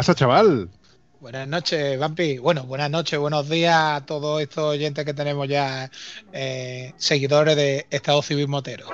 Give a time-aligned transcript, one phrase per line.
[0.00, 0.70] Pasa, chaval?
[1.20, 2.38] Buenas noches, Vampi.
[2.38, 5.90] Bueno, buenas noches, buenos días a todos estos oyentes que tenemos ya
[6.32, 8.86] eh, seguidores de Estado Civil Motero.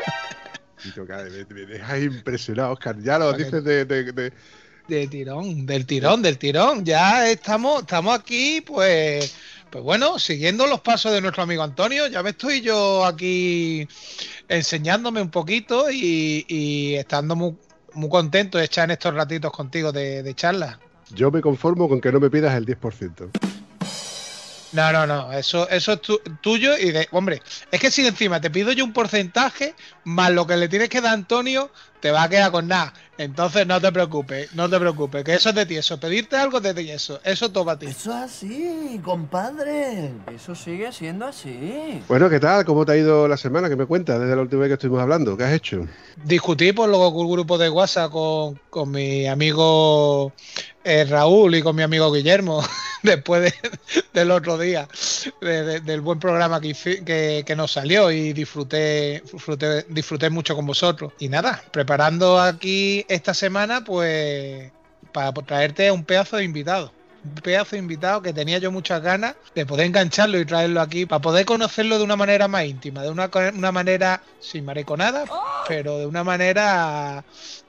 [0.82, 2.96] Me, me dejas impresionado, Oscar.
[3.00, 4.32] Ya lo dices de, de, de...
[4.88, 6.84] de, tirón, del tirón, del tirón.
[6.84, 9.32] Ya estamos, estamos aquí, pues,
[9.70, 12.08] pues bueno, siguiendo los pasos de nuestro amigo Antonio.
[12.08, 13.86] Ya me estoy yo aquí
[14.48, 17.54] enseñándome un poquito y, y estando muy,
[17.92, 20.80] muy contento de echar en estos ratitos contigo de, de charla.
[21.14, 23.45] Yo me conformo con que no me pidas el 10%.
[24.72, 27.08] No, no, no, eso, eso es tu- tuyo y de.
[27.12, 30.88] Hombre, es que si encima te pido yo un porcentaje, más lo que le tienes
[30.88, 31.70] que dar a Antonio,
[32.00, 32.92] te va a quedar con nada.
[33.16, 35.98] Entonces no te preocupes, no te preocupes, que eso es de ti, eso.
[35.98, 37.20] Pedirte algo es de ti, eso.
[37.24, 37.86] Eso toma a ti.
[37.86, 40.12] Eso es así, compadre.
[40.34, 42.02] Eso sigue siendo así.
[42.08, 42.64] Bueno, ¿qué tal?
[42.64, 43.68] ¿Cómo te ha ido la semana?
[43.70, 45.36] ¿Qué me cuentas desde la última vez que estuvimos hablando?
[45.36, 45.86] ¿Qué has hecho?
[46.16, 50.34] Discutí por luego con un grupo de WhatsApp con, con mi amigo
[50.84, 52.62] eh, Raúl y con mi amigo Guillermo,
[53.06, 53.54] después de-
[54.12, 54.88] del otro día,
[55.40, 60.54] de- de- del buen programa que, que, que nos salió y disfruté, disfruté, disfruté mucho
[60.54, 61.12] con vosotros.
[61.18, 64.70] Y nada, preparando aquí esta semana, pues
[65.12, 66.92] para traerte un pedazo de invitado.
[67.42, 71.20] Pedazo de invitado que tenía yo muchas ganas de poder engancharlo y traerlo aquí para
[71.20, 75.26] poder conocerlo de una manera más íntima, de una, una manera sin mariconada,
[75.62, 77.24] pero de una manera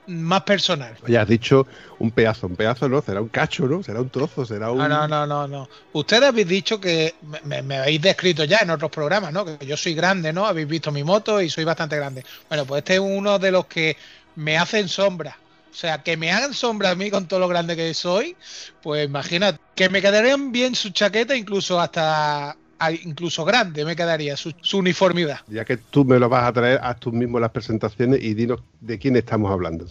[0.06, 0.98] más personal.
[1.06, 1.66] Ya has dicho
[1.98, 3.82] un pedazo, un pedazo no, será un cacho, ¿no?
[3.82, 4.78] Será un trozo, será un...
[4.78, 5.68] No, no, no, no, no.
[5.92, 9.44] Ustedes habéis dicho que me- me, me habéis descrito ya en otros programas, ¿no?
[9.44, 10.46] Que yo soy grande, ¿no?
[10.46, 12.24] Habéis visto mi moto y soy bastante grande.
[12.48, 13.96] Bueno, pues este es uno de los que
[14.34, 15.42] me hacen sombra.
[15.78, 18.34] O sea, que me hagan sombra a mí con todo lo grande que soy,
[18.82, 24.36] pues imagínate, que me quedarían bien su chaqueta, incluso hasta a- incluso grande me quedaría
[24.36, 25.38] su, su uniformidad.
[25.46, 28.58] Ya que tú me lo vas a traer, haz tú mismo las presentaciones y dinos
[28.80, 29.84] de quién estamos hablando.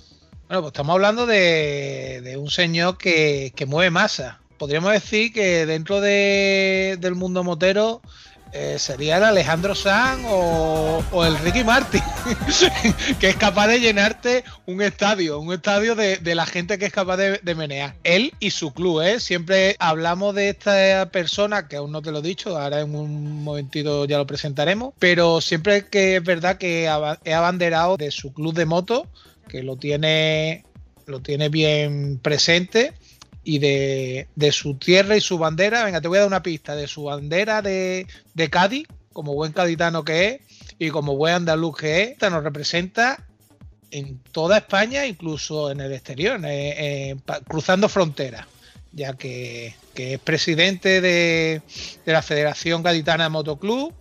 [0.50, 4.42] Bueno, pues estamos hablando de, de un señor que, que mueve masa.
[4.58, 8.02] Podríamos decir que dentro de- del mundo motero
[8.54, 12.02] eh, sería el Alejandro Sanz o, el Ricky Martin,
[13.20, 17.18] que es capaz de llenarte un estadio, un estadio de, la gente que es capaz
[17.18, 17.96] de, de menear.
[18.04, 19.20] Él y su club, ¿eh?
[19.20, 23.44] Siempre hablamos de esta persona, que aún no te lo he dicho, ahora en un
[23.44, 26.90] momentito ya lo presentaremos, pero siempre que es verdad que
[27.24, 29.08] he abanderado de su club de moto,
[29.48, 30.64] que lo tiene,
[31.06, 32.94] lo tiene bien presente
[33.48, 35.86] y de, su tierra y su bandera.
[35.86, 38.06] Venga, te voy a dar una pista de su bandera de,
[38.52, 40.42] Cádiz, como buen caditano que es
[40.78, 43.26] y como buen andaluz que es, esta nos representa
[43.90, 46.42] en toda España, incluso en el exterior,
[47.48, 48.46] cruzando fronteras,
[48.92, 51.62] ya que, que es presidente de,
[52.06, 53.94] la Federación Gaditana de Motoclub,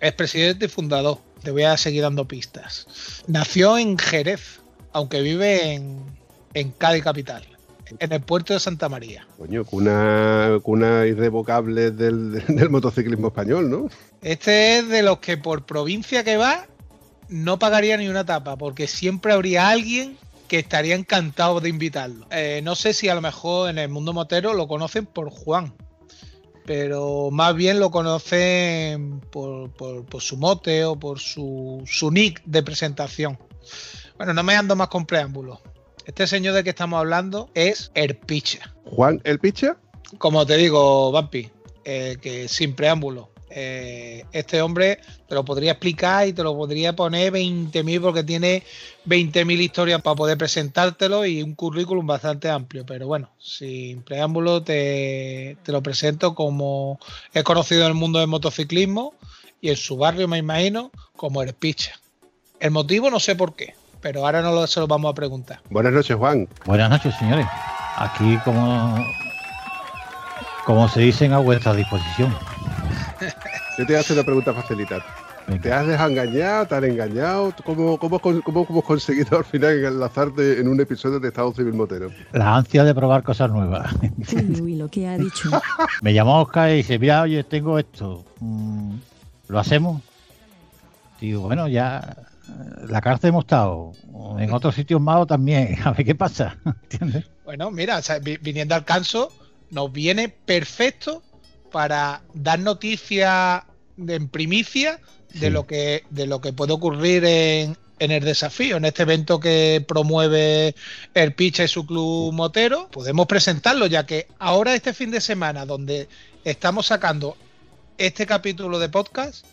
[0.00, 1.20] es presidente y fundador.
[1.44, 2.88] Te voy a seguir dando pistas.
[3.28, 4.58] Nació en Jerez,
[4.92, 6.02] aunque vive en,
[6.54, 7.53] en Cádiz capital,
[7.98, 9.26] en el puerto de Santa María.
[9.38, 13.88] Coño, cuna, cuna irrevocable del, del motociclismo español, ¿no?
[14.22, 16.66] Este es de los que por provincia que va
[17.28, 20.16] no pagaría ni una tapa, porque siempre habría alguien
[20.48, 22.26] que estaría encantado de invitarlo.
[22.30, 25.72] Eh, no sé si a lo mejor en el mundo motero lo conocen por Juan,
[26.66, 32.42] pero más bien lo conocen por, por- por su mote o por su, su nick
[32.44, 33.38] de presentación.
[34.16, 35.58] Bueno, no me ando más con preámbulos.
[36.04, 38.74] Este señor de que estamos hablando es Erpicha.
[38.84, 39.76] Juan el Picha,
[40.18, 41.50] Como te digo, Vampi,
[41.84, 43.30] eh, que sin preámbulo.
[43.56, 44.98] eh, este hombre
[45.28, 48.64] te lo podría explicar y te lo podría poner 20.000 porque tiene
[49.06, 52.84] 20.000 historias para poder presentártelo y un currículum bastante amplio.
[52.84, 56.98] Pero bueno, sin preámbulo te, te lo presento como
[57.32, 59.14] es conocido en el mundo del motociclismo
[59.60, 61.98] y en su barrio, me imagino, como el Picha.
[62.60, 63.74] El motivo no sé por qué,
[64.04, 65.60] pero ahora no lo, se lo vamos a preguntar.
[65.70, 66.46] buenas noches, Juan.
[66.66, 67.46] Buenas noches, señores.
[67.96, 69.02] Aquí, como,
[70.66, 72.30] como se dicen, a vuestra disposición.
[73.78, 75.02] Yo te voy a hacer una pregunta facilita.
[75.62, 76.66] ¿Te has dejado engañar?
[76.68, 77.54] ¿Te han engañado?
[77.64, 81.72] ¿Cómo, cómo, cómo, cómo hemos conseguido al final enlazarte en un episodio de Estado Civil
[81.72, 82.10] Motero?
[82.32, 83.90] La ansia de probar cosas nuevas.
[84.34, 85.48] Uy, uy, lo que ha dicho.
[86.02, 88.22] Me llamó Oscar y dice, mira, oye, tengo esto.
[88.40, 88.96] Mm,
[89.48, 90.02] ¿Lo hacemos?
[91.22, 92.16] Digo, bueno, ya
[92.88, 93.92] la cárcel hemos estado.
[94.38, 95.76] En otros sitios malos también.
[95.84, 96.56] A ver qué pasa.
[96.90, 97.24] ¿Entiendes?
[97.44, 99.32] Bueno, mira, o sea, vi- viniendo al canso,
[99.70, 101.22] nos viene perfecto
[101.72, 103.62] para dar noticias
[103.96, 105.00] de- en primicia
[105.34, 109.40] de lo que de lo que puede ocurrir en, en el desafío, en este evento
[109.40, 110.76] que promueve
[111.12, 112.88] el Picha y su club motero.
[112.90, 116.08] Podemos presentarlo, ya que ahora este fin de semana, donde
[116.44, 117.36] estamos sacando
[117.98, 119.44] este capítulo de podcast,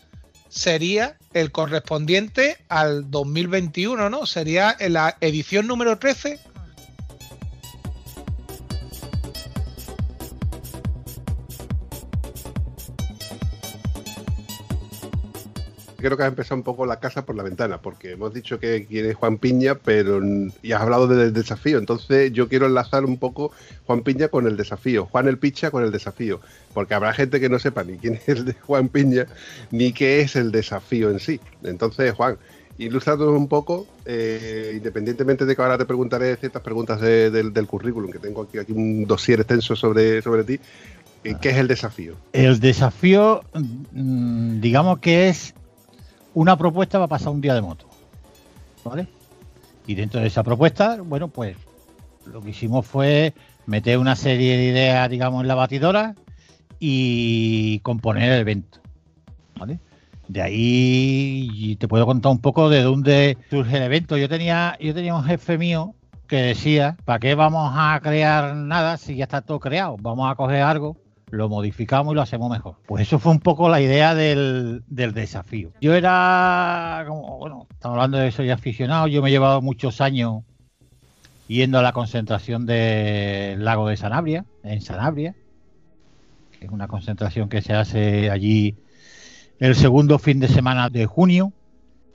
[0.52, 4.26] sería el correspondiente al 2021, ¿no?
[4.26, 6.38] Sería la edición número 13
[16.02, 18.84] Creo que has empezado un poco la casa por la ventana, porque hemos dicho que
[18.86, 20.20] quién es Juan Piña, pero
[20.62, 21.78] y has hablado del desafío.
[21.78, 23.52] Entonces yo quiero enlazar un poco
[23.86, 26.40] Juan Piña con el desafío, Juan el Picha con el desafío,
[26.74, 29.26] porque habrá gente que no sepa ni quién es de Juan Piña,
[29.70, 31.40] ni qué es el desafío en sí.
[31.62, 32.36] Entonces, Juan,
[32.78, 37.66] ilústranos un poco, eh, independientemente de que ahora te preguntaré ciertas preguntas de- del, del
[37.66, 40.58] currículum, que tengo aquí, aquí un dossier extenso sobre, sobre ti,
[41.24, 42.14] eh, ¿qué es el desafío?
[42.32, 43.42] El desafío,
[43.92, 45.54] mm, digamos que es
[46.34, 47.86] una propuesta para pasar un día de moto.
[48.84, 49.06] ¿Vale?
[49.86, 51.56] Y dentro de esa propuesta, bueno, pues
[52.26, 53.34] lo que hicimos fue
[53.66, 56.14] meter una serie de ideas, digamos, en la batidora
[56.78, 58.78] y componer el evento.
[59.58, 59.78] ¿Vale?
[60.28, 64.16] De ahí te puedo contar un poco de dónde surge el evento.
[64.16, 65.94] Yo tenía, yo tenía un jefe mío
[66.26, 69.96] que decía, ¿para qué vamos a crear nada si ya está todo creado?
[70.00, 70.96] Vamos a coger algo,
[71.32, 72.76] lo modificamos y lo hacemos mejor.
[72.86, 75.72] Pues eso fue un poco la idea del, del desafío.
[75.80, 80.42] Yo era, como, bueno, estamos hablando de soy aficionado, yo me he llevado muchos años
[81.48, 85.34] yendo a la concentración del lago de Sanabria, en Sanabria,
[86.58, 88.76] que es una concentración que se hace allí
[89.58, 91.52] el segundo fin de semana de junio.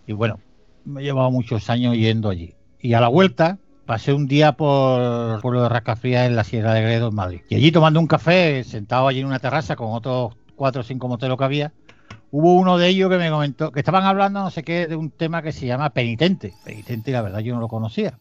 [0.06, 0.40] Y bueno,
[0.86, 2.54] me he llevado muchos años yendo allí.
[2.80, 6.81] Y a la vuelta pasé un día por Pueblo de Rascafría en la Sierra de
[6.81, 7.42] Gredo, Madrid.
[7.50, 11.07] Y allí tomando un café, sentado allí en una terraza con otros cuatro o cinco
[11.07, 11.74] moteros que había,
[12.30, 15.10] hubo uno de ellos que me comentó que estaban hablando no sé qué de un
[15.10, 16.54] tema que se llama penitente.
[16.66, 18.19] Penitente, la verdad, yo no lo conocía.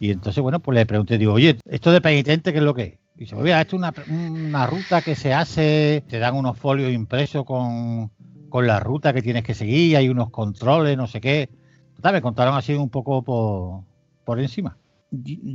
[0.00, 2.82] Y entonces, bueno, pues le pregunté, digo, oye, ¿esto de penitente qué es lo que
[2.82, 2.98] es?
[3.16, 6.90] Y dice, mira, esto es una, una ruta que se hace, te dan unos folios
[6.90, 8.10] impresos con,
[8.48, 11.50] con la ruta que tienes que seguir, hay unos controles, no sé qué.
[11.94, 13.82] Total, me contaron así un poco por,
[14.24, 14.78] por encima.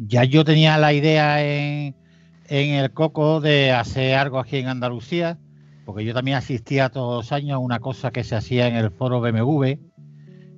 [0.07, 1.95] Ya yo tenía la idea en,
[2.47, 5.37] en el coco de hacer algo aquí en Andalucía,
[5.85, 8.91] porque yo también asistía todos los años a una cosa que se hacía en el
[8.91, 9.77] foro BMW,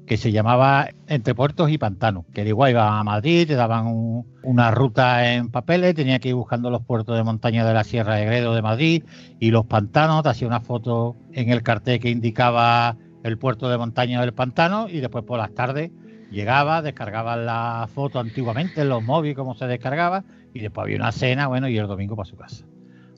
[0.06, 3.88] que se llamaba Entre Puertos y Pantanos, que era igual, iba a Madrid, te daban
[3.88, 7.84] un- una ruta en papeles, tenía que ir buscando los puertos de montaña de la
[7.86, 9.04] Sierra de Gredo de Madrid
[9.40, 13.78] y los pantanos, te hacía una foto en el cartel que indicaba el puerto de
[13.78, 15.92] montaña del pantano y después por las tardes
[16.32, 20.24] llegaba, descargaba la foto antiguamente en los móviles, como se descargaba,
[20.54, 22.66] y después había una cena, bueno, y el domingo para su casa.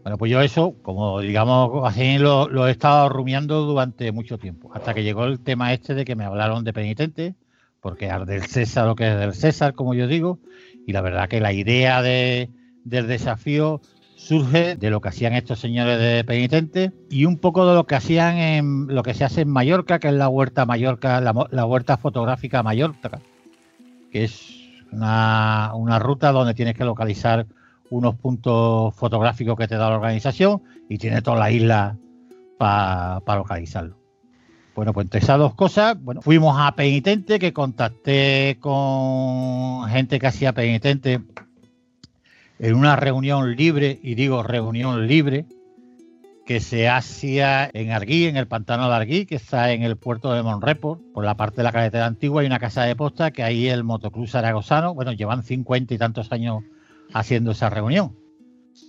[0.01, 4.93] Bueno, pues yo eso, como digamos, así lo, he estado rumiando durante mucho tiempo, hasta
[4.93, 7.35] que llegó el tema este de que me hablaron de penitente,
[7.79, 10.39] porque al del César lo que es del César, como yo digo,
[10.85, 12.49] y la verdad que la idea de,
[12.83, 13.79] del desafío
[14.23, 17.95] surge de lo que hacían estos señores de penitentes y un poco de lo que
[17.95, 21.65] hacían en lo que se hace en Mallorca, que es la huerta Mallorca, la, la
[21.65, 23.19] huerta fotográfica Mallorca,
[24.11, 24.55] que es
[24.91, 27.45] una, una ruta donde tienes que localizar
[27.89, 31.97] unos puntos fotográficos que te da la organización y tiene toda la isla
[32.57, 33.97] para localizarlo.
[34.73, 40.27] Bueno, pues entre esas dos cosas, bueno, fuimos a penitente, que contacté con gente que
[40.27, 41.21] hacía penitente
[42.59, 45.45] en una reunión libre, y digo reunión libre,
[46.45, 50.33] que se hacía en Arguí, en el pantano de Arguí, que está en el puerto
[50.33, 53.43] de Monreport, por la parte de la carretera antigua, hay una casa de posta que
[53.43, 56.63] ahí el motoclub zaragozano, bueno, llevan cincuenta y tantos años
[57.13, 58.15] haciendo esa reunión.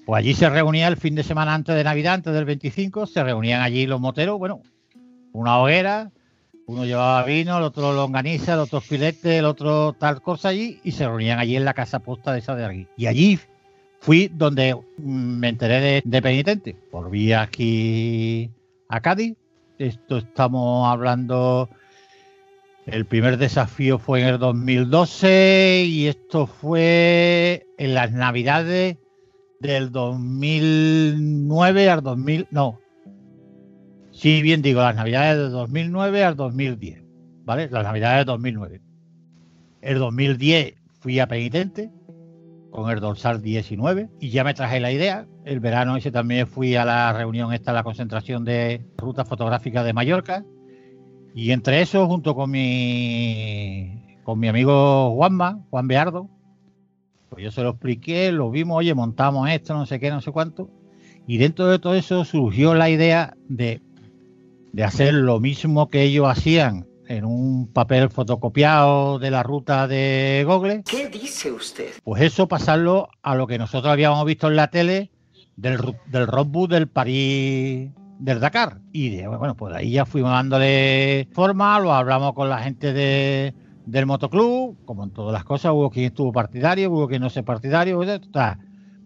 [0.06, 3.23] Pues allí se reunía el fin de semana antes de Navidad, antes del 25, se
[3.23, 4.62] reunían allí los moteros, bueno,
[5.33, 6.11] una hoguera,
[6.66, 10.92] uno llevaba vino, el otro longaniza, el otro filete, el otro tal cosa allí, y
[10.92, 12.88] se reunían allí en la casa posta de esa de aquí.
[12.97, 13.38] Y allí
[14.04, 16.76] fui donde me enteré de, penitente.
[16.92, 18.50] Volví aquí
[18.88, 19.34] a Cádiz.
[19.78, 21.70] Esto estamos hablando.
[22.84, 28.99] El primer desafío fue en el 2012 y esto fue en las navidades
[29.61, 32.49] del 2009 al 2000.
[32.50, 32.78] No.
[34.12, 37.02] Sí, bien digo, las navidades de 2009 al 2010,
[37.44, 37.70] ¿vale?
[37.70, 38.82] Las navidades de 2009.
[39.80, 41.90] El 2010 fui a penitente
[42.75, 45.28] con el dorsal 19 y ya me traje la idea.
[45.45, 49.93] El verano ese también fui a la reunión esta, la concentración de rutas fotográficas de
[49.93, 50.45] Mallorca.
[51.37, 56.28] Y entre eso, junto con mi, con mi amigo Juanma, Juan Beardo,
[57.28, 60.33] pues yo se lo expliqué, lo vimos, oye, montamos esto, no sé qué, no sé
[60.33, 60.69] cuánto.
[61.28, 63.83] Y dentro de todo eso surgió la idea de,
[64.73, 70.44] de hacer lo mismo que ellos hacían en un papel fotocopiado de la ruta de
[70.46, 70.82] Google.
[70.88, 71.90] ¿Qué dice usted?
[72.02, 75.11] Pues eso pasarlo a lo que nosotros habíamos visto en la tele
[75.56, 78.80] del, del roadbook del París del Dakar.
[78.92, 83.54] Y de, bueno, pues ahí ya fuimos dándole forma, lo hablamos con la gente de,
[83.87, 87.42] del motoclub, como en todas las cosas, hubo quien estuvo partidario, hubo quien no se
[87.42, 88.00] partidario,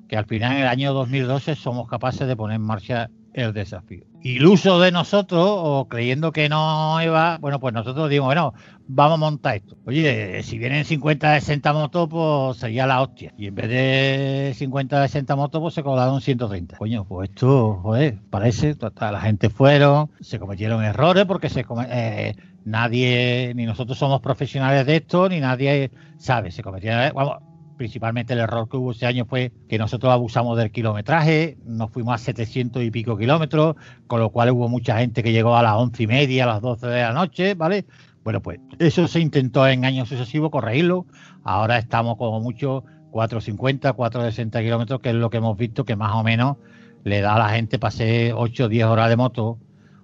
[0.09, 4.05] que al final en el año 2012 somos capaces de poner en marcha el desafío.
[4.23, 8.53] Iluso de nosotros, o creyendo que no iba, bueno, pues nosotros dijimos, bueno,
[8.89, 9.77] vamos a montar esto.
[9.87, 13.33] Oye, si vienen 50, 60 motos, pues sería la hostia.
[13.39, 16.79] Y en vez de 50, 60 motos, pues se colaron 130.
[16.79, 22.35] Coño, pues esto, joder, parece, total, la gente fueron, se cometieron errores porque se eh,
[22.65, 27.48] nadie, ni nosotros somos profesionales de esto, ni nadie sabe, se cometieron, vamos,
[27.78, 32.14] principalmente el error que hubo ese año fue que nosotros abusamos del kilometraje, nos fuimos
[32.14, 35.75] a 700 y pico kilómetros, con lo cual hubo mucha gente que llegó a las
[35.75, 37.87] once y media, a las 12 de la noche, ¿vale?
[38.25, 41.06] Bueno, pues eso se intentó en años sucesivos corregirlo.
[41.44, 46.14] Ahora estamos como mucho 450, 460 kilómetros, que es lo que hemos visto que más
[46.14, 46.58] o menos
[47.04, 49.58] le da a la gente pasé 8 o 10 horas de moto.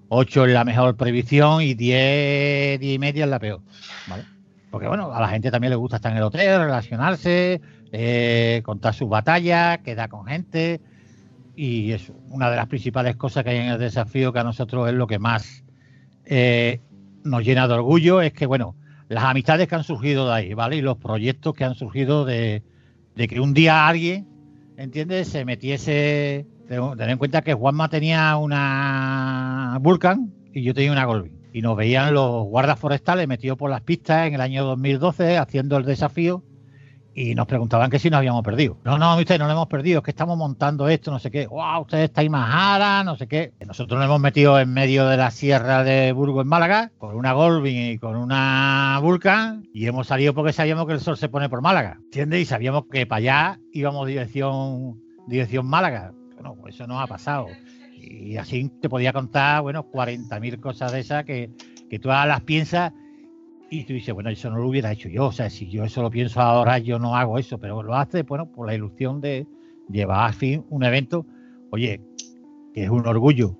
[0.08, 3.60] 8 es la mejor previsión y 10, 10 y media es la peor.
[4.08, 4.33] ¿vale?
[4.74, 7.60] Porque bueno, a la gente también le gusta estar en el hotel, relacionarse,
[7.92, 10.80] eh, contar sus batallas, quedar con gente.
[11.54, 14.88] Y eso, una de las principales cosas que hay en el desafío que a nosotros
[14.88, 15.62] es lo que más
[16.24, 16.80] eh,
[17.22, 18.74] nos llena de orgullo, es que, bueno,
[19.08, 20.74] las amistades que han surgido de ahí, ¿vale?
[20.74, 22.64] Y los proyectos que han surgido de,
[23.14, 24.26] que un día alguien,
[24.76, 26.48] ¿entiendes?, se metiese.
[26.66, 31.43] Ten en cuenta que Juanma tenía una Vulcan y yo tenía una Golvin.
[31.54, 35.78] Y nos veían los guardas forestales metidos por las pistas en el año 2012 haciendo
[35.78, 36.42] el desafío
[37.14, 38.76] y nos preguntaban que si nos habíamos perdido.
[38.84, 41.46] No, no, usted no lo hemos perdido, es que estamos montando esto, no sé qué.
[41.46, 41.82] ¡Wow!
[41.82, 43.52] Usted está ahí más ara, no sé qué.
[43.64, 47.32] Nosotros nos hemos metido en medio de la sierra de Burgos en Málaga con una
[47.32, 51.48] Golvin y con una Vulcan y hemos salido porque sabíamos que el sol se pone
[51.48, 52.40] por Málaga, ¿entiendes?
[52.40, 56.12] Y sabíamos que para allá íbamos dirección, dirección Málaga.
[56.34, 57.46] Bueno, pues eso nos ha pasado.
[58.10, 61.50] Y así te podía contar, bueno, 40.000 cosas de esas que,
[61.88, 62.92] que tú las piensas
[63.70, 65.26] y tú dices, bueno, eso no lo hubiera hecho yo.
[65.26, 68.22] O sea, si yo eso lo pienso ahora, yo no hago eso, pero lo hace,
[68.22, 69.46] bueno, por la ilusión de
[69.88, 71.26] llevar a fin un evento,
[71.70, 72.00] oye,
[72.72, 73.56] que es un orgullo,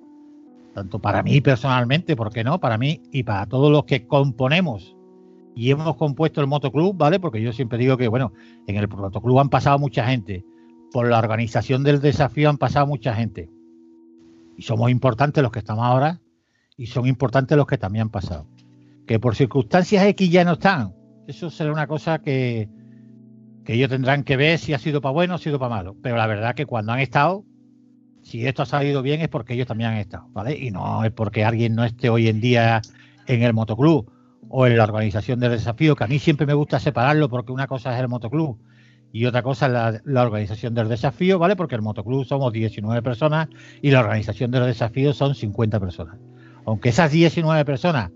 [0.73, 2.59] tanto para mí personalmente, ¿por qué no?
[2.59, 4.95] Para mí y para todos los que componemos
[5.55, 7.19] y hemos compuesto el motoclub, ¿vale?
[7.19, 8.33] Porque yo siempre digo que, bueno,
[8.67, 10.45] en el motoclub han pasado mucha gente,
[10.91, 13.49] por la organización del desafío han pasado mucha gente.
[14.57, 16.21] Y somos importantes los que estamos ahora
[16.77, 18.47] y son importantes los que también han pasado
[19.05, 20.93] que por circunstancias X ya no están.
[21.27, 22.69] Eso será una cosa que,
[23.63, 25.95] que ellos tendrán que ver si ha sido para bueno o ha sido para malo.
[26.01, 27.43] Pero la verdad que cuando han estado,
[28.21, 30.57] si esto ha salido bien es porque ellos también han estado, ¿vale?
[30.57, 32.81] Y no es porque alguien no esté hoy en día
[33.27, 34.11] en el motoclub
[34.49, 37.67] o en la organización del desafío, que a mí siempre me gusta separarlo porque una
[37.67, 38.59] cosa es el motoclub
[39.15, 41.55] y otra cosa la, la organización del desafío, ¿vale?
[41.55, 43.47] Porque el motoclub somos 19 personas
[43.81, 46.17] y la organización del desafío son 50 personas.
[46.65, 48.11] Aunque esas 19 personas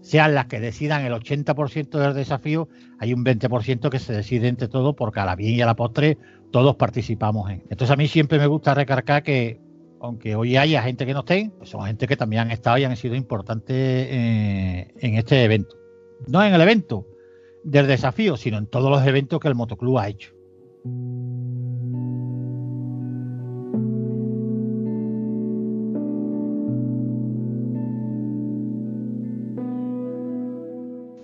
[0.00, 2.68] sean las que decidan el 80% del desafío,
[2.98, 5.76] hay un 20% que se decide entre todos porque a la bien y a la
[5.76, 6.18] postre
[6.50, 7.62] todos participamos en.
[7.70, 9.60] Entonces a mí siempre me gusta recargar que
[10.00, 12.82] aunque hoy haya gente que no esté, pues son gente que también han estado y
[12.84, 15.76] han sido importantes eh, en este evento.
[16.26, 17.06] No en el evento
[17.64, 20.32] del desafío, sino en todos los eventos que el motoclub ha hecho.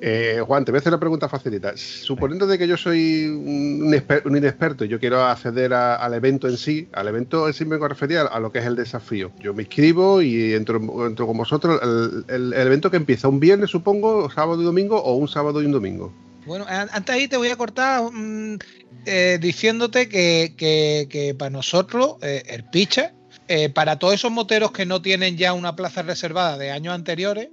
[0.00, 1.73] Eh, Juan, te voy a hacer una pregunta facilita.
[1.76, 6.47] Suponiendo de que yo soy un, exper- un inexperto y yo quiero acceder al evento
[6.49, 9.33] en sí, al evento en sí me vengo a lo que es el desafío.
[9.40, 11.80] Yo me inscribo y entro, con vosotros.
[12.28, 15.66] El- el evento que empieza un viernes, supongo, sábado y domingo, o un sábado y
[15.66, 16.12] un domingo.
[16.49, 18.59] Bueno, an- antes ahí te voy a cortar mm,
[19.07, 23.14] eh, diciéndote que, que- que para nosotros, eh, el Picha,
[23.47, 27.49] eh, para todos esos moteros que no tienen ya una plaza reservada de años anteriores,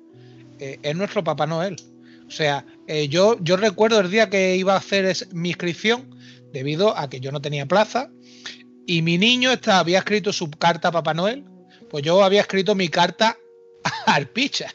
[0.60, 1.76] eh, es nuestro Papá Noel.
[2.28, 2.66] O sea,
[3.10, 6.10] yo, yo recuerdo el día que iba a hacer es- mi inscripción,
[6.52, 8.10] debido a que yo no tenía plaza,
[8.88, 11.44] y mi niño estaba, había escrito su carta a Papá Noel,
[11.90, 13.38] pues yo había escrito mi carta
[14.08, 14.74] al picha.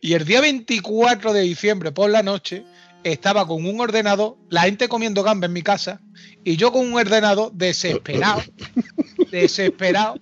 [0.00, 2.64] Y el día 24 de diciembre por la noche
[3.12, 6.00] estaba con un ordenador, la gente comiendo gamba en mi casa,
[6.42, 8.42] y yo con un ordenador desesperado,
[9.30, 10.18] desesperado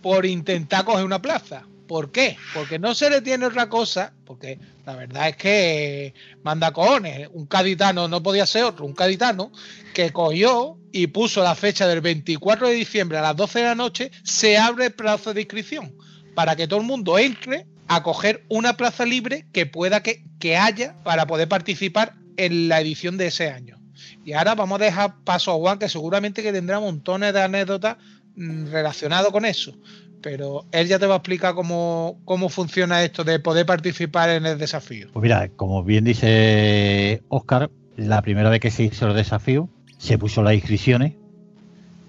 [0.00, 1.66] por intentar coger una plaza.
[1.86, 2.38] ¿Por qué?
[2.54, 7.44] Porque no se le tiene otra cosa, porque la verdad es que manda cojones, un
[7.46, 9.52] caditano no podía ser otro, un caditano
[9.92, 13.74] que cogió y puso la fecha del 24 de diciembre a las 12 de la
[13.74, 15.94] noche, se abre el plazo de inscripción
[16.34, 20.56] para que todo el mundo entre a coger una plaza libre que pueda que, que
[20.56, 23.78] haya para poder participar en la edición de ese año.
[24.24, 27.96] Y ahora vamos a dejar paso a Juan, que seguramente que tendrá montones de anécdotas
[28.36, 29.76] mm, relacionadas con eso.
[30.22, 34.46] Pero él ya te va a explicar cómo, cómo funciona esto de poder participar en
[34.46, 35.08] el desafío.
[35.12, 40.16] Pues mira, como bien dice Oscar, la primera vez que se hizo el desafío, se
[40.16, 41.12] puso las inscripciones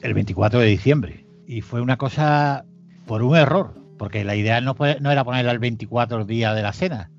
[0.02, 1.26] el 24 de diciembre.
[1.46, 2.66] Y fue una cosa
[3.06, 6.74] por un error, porque la idea no, era ponerla el 24 el día de la
[6.74, 7.12] cena,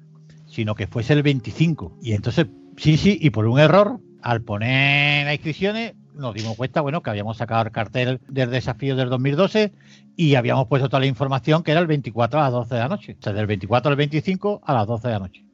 [0.46, 1.98] sino que fuese el 25.
[2.02, 6.80] Y entonces, sí, sí, y por un error, al poner las inscripciones, nos dimos cuenta,
[6.80, 9.72] bueno, que habíamos sacado el cartel del desafío del 2012
[10.16, 12.88] y habíamos puesto toda la información que era el 24 a las 12 de la
[12.88, 13.16] noche.
[13.18, 15.44] O sea, del 24 al 25 a las 12 de la noche.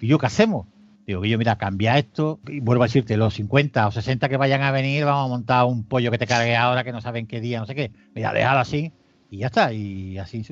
[0.00, 0.66] ¿Y yo qué hacemos?
[1.06, 4.62] Digo, yo mira, cambia esto y vuelvo a decirte, los 50 o 60 que vayan
[4.62, 7.40] a venir, vamos a montar un pollo que te cargue ahora que no saben qué
[7.40, 7.92] día, no sé qué.
[8.14, 8.92] Mira, déjalo así
[9.30, 9.72] y ya está.
[9.72, 10.42] Y así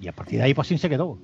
[0.00, 1.18] y a partir de ahí pues así se quedó.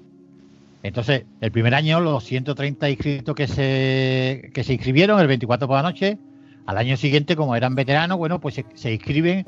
[0.83, 5.76] Entonces, el primer año los 130 inscritos que se, que se inscribieron, el 24 por
[5.76, 6.19] la noche,
[6.67, 9.47] al año siguiente, como eran veteranos, bueno, pues se, inscriben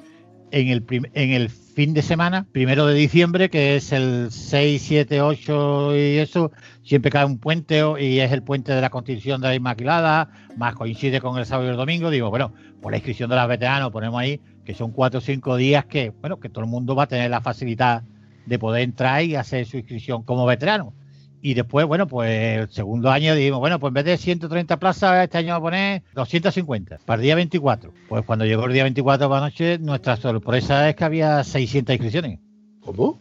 [0.51, 4.83] en el, prim- en el fin de semana, primero de diciembre, que es el 6,
[4.83, 6.51] 7, 8 y eso,
[6.83, 10.75] siempre cae un puente y es el puente de la Constitución de la Inmaculada, más
[10.75, 13.93] coincide con el sábado y el domingo, digo, bueno, por la inscripción de los veteranos
[13.93, 17.05] ponemos ahí que son 4 o 5 días que, bueno, que todo el mundo va
[17.05, 18.03] a tener la facilidad
[18.45, 20.93] de poder entrar y hacer su inscripción como veterano.
[21.41, 25.25] Y después, bueno, pues el segundo año dijimos, bueno, pues en vez de 130 plazas,
[25.25, 27.95] este año vamos a poner 250 para el día 24.
[28.11, 31.95] Pues cuando llegó el día 24 por la noche, nuestra sorpresa es que había 600
[31.95, 32.39] inscripciones.
[32.83, 33.19] ¿Cómo?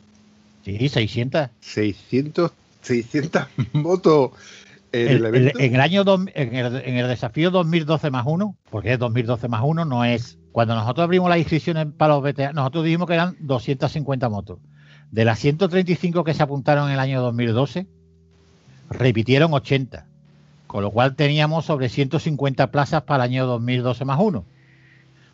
[0.65, 1.47] Sí, 600.
[1.61, 4.31] 600, 600 motos
[4.91, 6.03] en el, El- el- en el año
[6.35, 10.37] en el, en el desafío 2012 más 1, porque es 2012 más 1, no es.
[10.57, 14.57] Cuando nosotros abrimos las inscripciones para los veteranos, nosotros dijimos que eran 250 motos.
[15.11, 17.85] De las 135 que se apuntaron en el año 2012,
[18.89, 20.07] repitieron 80.
[20.65, 24.45] Con lo cual teníamos sobre 150 plazas para el año 2012 más 1.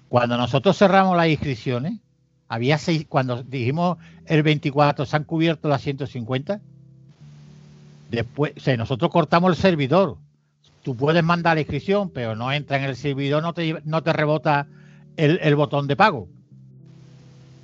[0.09, 2.01] Cuando nosotros cerramos las inscripciones,
[2.49, 6.59] había seis, cuando dijimos el 24 se han cubierto las 150,
[8.11, 10.17] Después, o sea, nosotros cortamos el servidor.
[10.81, 14.11] Tú puedes mandar la inscripción, pero no entra en el servidor, no te, no te
[14.11, 14.67] rebota
[15.17, 16.27] el, botón de pago.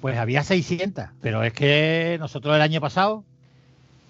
[0.02, 3.24] Pues había 600, pero es que nosotros el año pasado,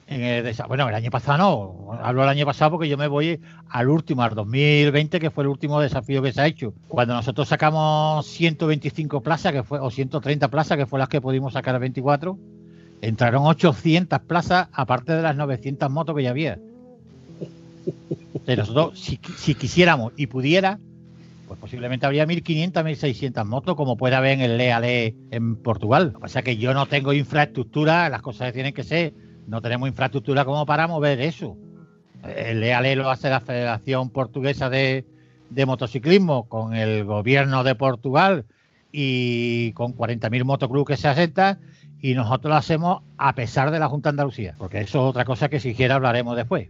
[0.07, 3.39] en el bueno, el año pasado no, hablo del año pasado porque yo me voy
[3.69, 6.73] al último, al 2020, que fue el último desafío que se ha hecho.
[6.87, 11.53] Cuando nosotros sacamos 125 plazas, que fue, o 130 plazas, que fue las que pudimos
[11.53, 12.37] sacar a 24,
[13.01, 16.59] entraron 800 plazas, aparte de las 900 motos que ya había.
[18.45, 20.79] Sea, nosotros, si, si quisiéramos y pudiera,
[21.49, 26.13] pues posiblemente habría 1500, 1600 motos, como puede haber en el Leale en Portugal.
[26.13, 29.15] Que pasa es que yo no tengo infraestructura, las cosas tienen que ser,
[29.47, 31.57] no tenemos infraestructura como para mover eso.
[32.23, 35.05] El Leale lo hace la Federación Portuguesa de,
[35.49, 38.45] de Motociclismo con el gobierno de Portugal
[38.91, 41.59] y con 40.000 motoclubs que se asentan
[41.99, 45.25] y nosotros lo hacemos a pesar de la Junta de Andalucía, porque eso es otra
[45.25, 46.69] cosa que si quiera hablaremos después.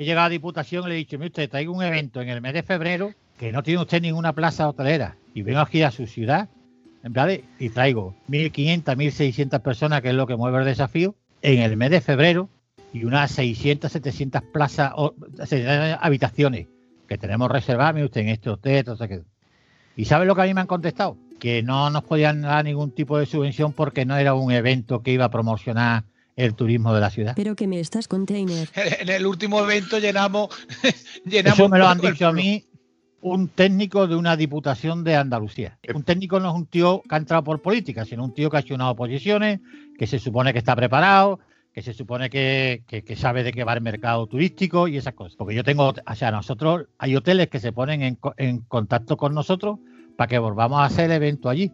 [0.00, 2.40] He llegado a Diputación y le he dicho, mire usted, traigo un evento en el
[2.40, 6.06] mes de febrero que no tiene usted ninguna plaza hotelera y vengo aquí a su
[6.06, 6.48] ciudad
[7.02, 11.76] de- y traigo 1.500, 1.600 personas, que es lo que mueve el desafío, en el
[11.76, 12.48] mes de febrero
[12.94, 16.68] y unas 600, 700 plazas o 700 habitaciones
[17.06, 19.24] que tenemos reservadas, mire usted, en este hotel, todo eso.
[19.96, 21.18] ¿Y sabe lo que a mí me han contestado?
[21.38, 25.12] Que no nos podían dar ningún tipo de subvención porque no era un evento que
[25.12, 26.04] iba a promocionar
[26.36, 27.32] el turismo de la ciudad.
[27.36, 28.68] Pero que me estás container.
[29.00, 30.48] En el último evento llenamos.
[31.24, 32.64] llenamos Eso me lo han dicho a mí
[33.22, 35.78] un técnico de una diputación de Andalucía.
[35.94, 38.56] Un técnico no es un tío que ha entrado por política, sino un tío que
[38.56, 39.60] ha hecho unas oposiciones,
[39.98, 41.38] que se supone que está preparado,
[41.74, 45.12] que se supone que, que- que sabe de qué va el mercado turístico y esas
[45.14, 45.36] cosas.
[45.36, 49.18] Porque yo tengo, o sea, nosotros hay hoteles que se ponen en, co- en contacto
[49.18, 49.78] con nosotros
[50.16, 51.70] para que volvamos a hacer el evento allí.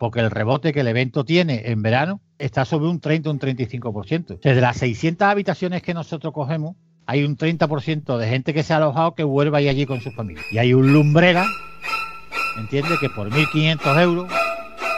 [0.00, 3.38] Porque el rebote que el evento tiene en verano está sobre un 30 o un
[3.40, 4.38] 35%.
[4.38, 8.62] O sea, de las 600 habitaciones que nosotros cogemos, hay un 30% de gente que
[8.62, 10.42] se ha alojado que vuelva ahí allí con su familia.
[10.50, 11.46] Y hay un lumbrera,
[12.58, 12.98] ¿entiendes?
[12.98, 14.32] Que por 1.500 euros,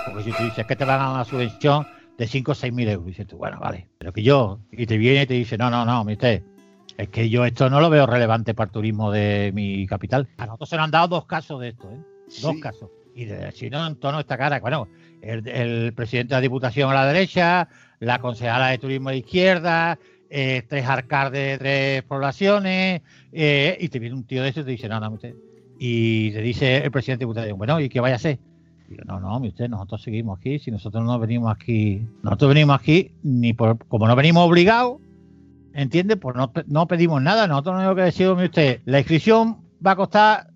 [0.06, 1.86] porque si tú dices que te van a dar una subvención
[2.18, 4.98] de 5 o 6 mil euros, dices tú, bueno, vale, pero que yo, y te
[4.98, 6.42] viene y te dice, no, no, no, mi usted,
[6.98, 10.28] es que yo esto no lo veo relevante para el turismo de mi capital.
[10.36, 11.98] A nosotros se nos han dado dos casos de esto, ¿eh?
[12.42, 12.60] Dos Sí.
[12.60, 12.90] casos.
[13.14, 14.86] Y de, si no, en tono esta cara, bueno,
[15.22, 17.68] el, el presidente de la Diputación a la derecha,
[18.00, 23.02] la concejala de turismo a la izquierda, eh, tres alcaldes de tres poblaciones,
[23.32, 25.34] eh, y te viene un tío de eso y te dice, no, no, usted.
[25.78, 28.38] Y te dice el presidente de Diputación, bueno, ¿y qué vaya a hacer?
[28.88, 33.12] Y no, no, usted, nosotros seguimos aquí, si nosotros no venimos aquí, nosotros venimos aquí,
[33.22, 34.98] ni por, como no venimos obligados,
[35.74, 36.16] ¿entiende?
[36.16, 39.96] Pues no, no pedimos nada, nosotros no tenemos que decir, usted, la inscripción va a
[39.96, 40.49] costar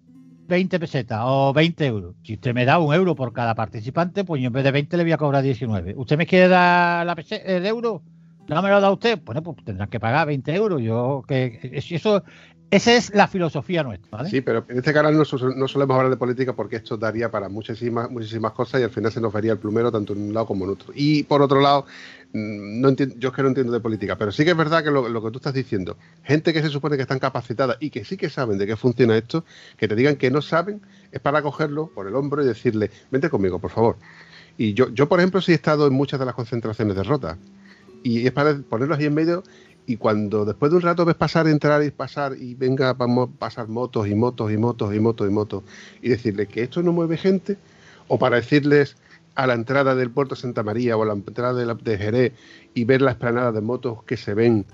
[0.46, 2.16] 20 pesetas o 20 euros.
[2.22, 4.96] Si usted me da un euro por cada participante, pues yo en vez de 20
[4.96, 5.94] le voy a cobrar 19.
[5.96, 8.02] ¿Usted me quiere dar la pese- el euro?
[8.46, 9.20] ¿No me lo da usted?
[9.24, 10.83] Bueno, pues tendrán que pagar 20 euros.
[10.83, 12.22] Yo que es- eso,
[12.76, 14.30] esa es la filosofía nuestra, ¿vale?
[14.30, 15.22] Sí, pero en este canal no,
[15.56, 19.12] no solemos hablar de política porque esto daría para muchísimas, muchísimas cosas y al final
[19.12, 20.92] se nos vería el plumero tanto en un lado como en otro.
[20.94, 21.87] Y por otro lado,
[22.32, 24.82] mm, no entiendo, yo es que no entiendo de política, pero sí que es verdad
[24.82, 27.90] que lo, lo que tú estás diciendo, gente que se supone que están capacitadas y
[27.90, 29.44] que sí que saben de qué funciona esto,
[29.76, 30.80] que te digan que no saben,
[31.12, 33.96] es para cogerlo por el hombro y decirle, vente conmigo, por favor.
[34.56, 37.38] Y yo, yo por ejemplo, sí he estado en muchas de las concentraciones de Rota.
[38.02, 39.42] Y es para ponerlos ahí en medio
[39.87, 42.97] y cuando después de un rato ves pasar, entrar y pasar y venga, a
[43.38, 45.62] pasar motos y motos y motos y motos y motos
[46.01, 47.57] y decirles que esto no mueve gente
[48.09, 48.97] o para decirles
[49.35, 52.33] a la entrada del puerto Santa María o a la entrada de, la- de Jerez
[52.73, 54.64] y ver la esplanada de motos que se ven,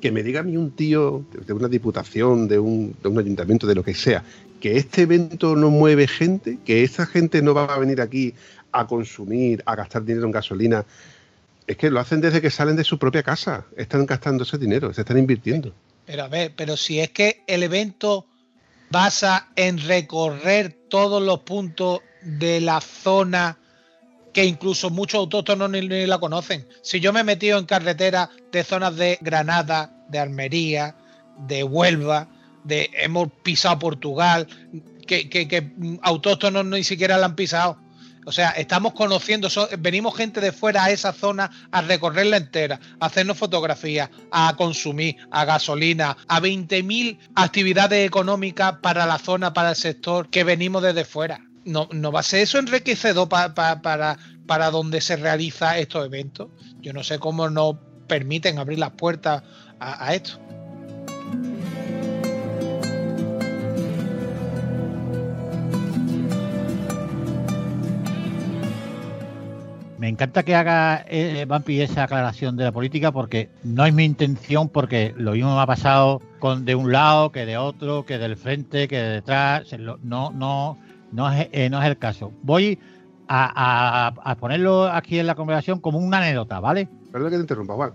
[0.00, 3.18] que me diga a mí un tío de, de una diputación, de un, de un
[3.18, 4.22] ayuntamiento, de lo que sea,
[4.60, 8.34] que este evento no mueve gente, que esa gente no va a venir aquí
[8.72, 10.84] a consumir, a gastar dinero en gasolina.
[11.70, 13.64] Es que lo hacen desde que salen de su propia casa.
[13.76, 15.72] Están gastando ese dinero, se están invirtiendo.
[16.04, 18.26] Pero a ver, pero si es que el evento
[18.90, 23.56] basa en recorrer todos los puntos de la zona
[24.32, 26.66] que incluso muchos autóctonos ni, la conocen.
[26.82, 30.96] Si yo me he metido en carretera de zonas de Granada, de Almería,
[31.38, 32.26] de Huelva,
[32.64, 34.48] de hemos pisado Portugal,
[35.06, 37.78] que, autóctonos ni siquiera la han pisado.
[38.30, 39.48] O sea, estamos conociendo,
[39.80, 45.16] venimos gente de fuera a esa zona a recorrerla entera, a hacernos fotografías, a consumir,
[45.32, 51.04] a gasolina, a 20.000 actividades económicas para la zona, para el sector que venimos desde
[51.04, 51.40] fuera.
[51.64, 54.16] ¿No, no va a ser eso enriquecedor pa- pa- para,
[54.46, 56.48] para donde se realiza estos eventos?
[56.80, 59.42] Yo no sé cómo nos permiten abrir las puertas
[59.80, 60.38] a esto.
[70.20, 74.68] Encanta que haga eh, Vampi esa aclaración de la política porque no es mi intención,
[74.68, 78.36] porque lo mismo me ha pasado con de un lado que de otro, que del
[78.36, 79.74] frente, que de detrás.
[79.78, 80.76] No, no,
[81.10, 82.34] no es, eh, no es el caso.
[82.42, 82.78] Voy
[83.28, 86.86] a, ponerlo aquí en la conversación como una anécdota, ¿vale?
[87.10, 87.92] Perdón que te interrumpa, Juan.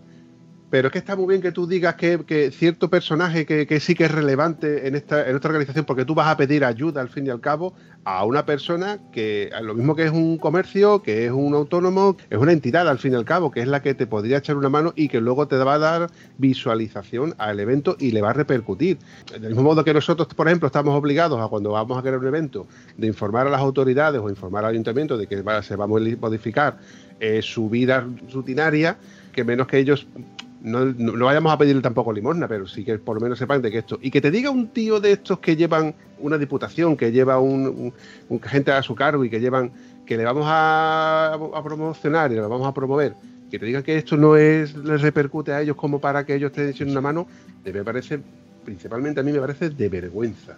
[0.72, 3.80] Pero es que está muy bien que tú digas que, que cierto personaje que, que
[3.80, 7.02] sí que es relevante en esta, en esta organización, porque tú vas a pedir ayuda
[7.02, 11.02] al fin y al cabo a una persona que, lo mismo que es un comercio,
[11.02, 13.82] que es un autónomo, es una entidad al fin y al cabo, que es la
[13.82, 17.60] que te podría echar una mano y que luego te va a dar visualización al
[17.60, 19.00] evento y le va a repercutir.
[19.32, 22.28] Del mismo modo que nosotros, por ejemplo, estamos obligados a cuando vamos a crear un
[22.28, 25.88] evento de informar a las autoridades o informar al ayuntamiento de que se va a
[25.88, 26.78] modificar
[27.20, 28.98] eh, su vida rutinaria,
[29.34, 30.08] que menos que ellos
[30.62, 33.72] no, no- vayamos a pedirle tampoco limosna, pero sí que por lo menos sepan de
[33.72, 34.00] que esto.
[34.02, 37.94] Y que te diga un tío de estos que llevan una diputación, que lleva un,
[38.44, 39.72] gente a su cargo y que llevan,
[40.06, 43.14] que le vamos a, promocionar y le vamos a promover,
[43.52, 46.52] que te diga que esto no es, les repercute a ellos como para que ellos
[46.52, 47.28] te echen una mano,
[47.64, 48.20] me parece,
[48.64, 50.56] principalmente a mí me parece de vergüenza.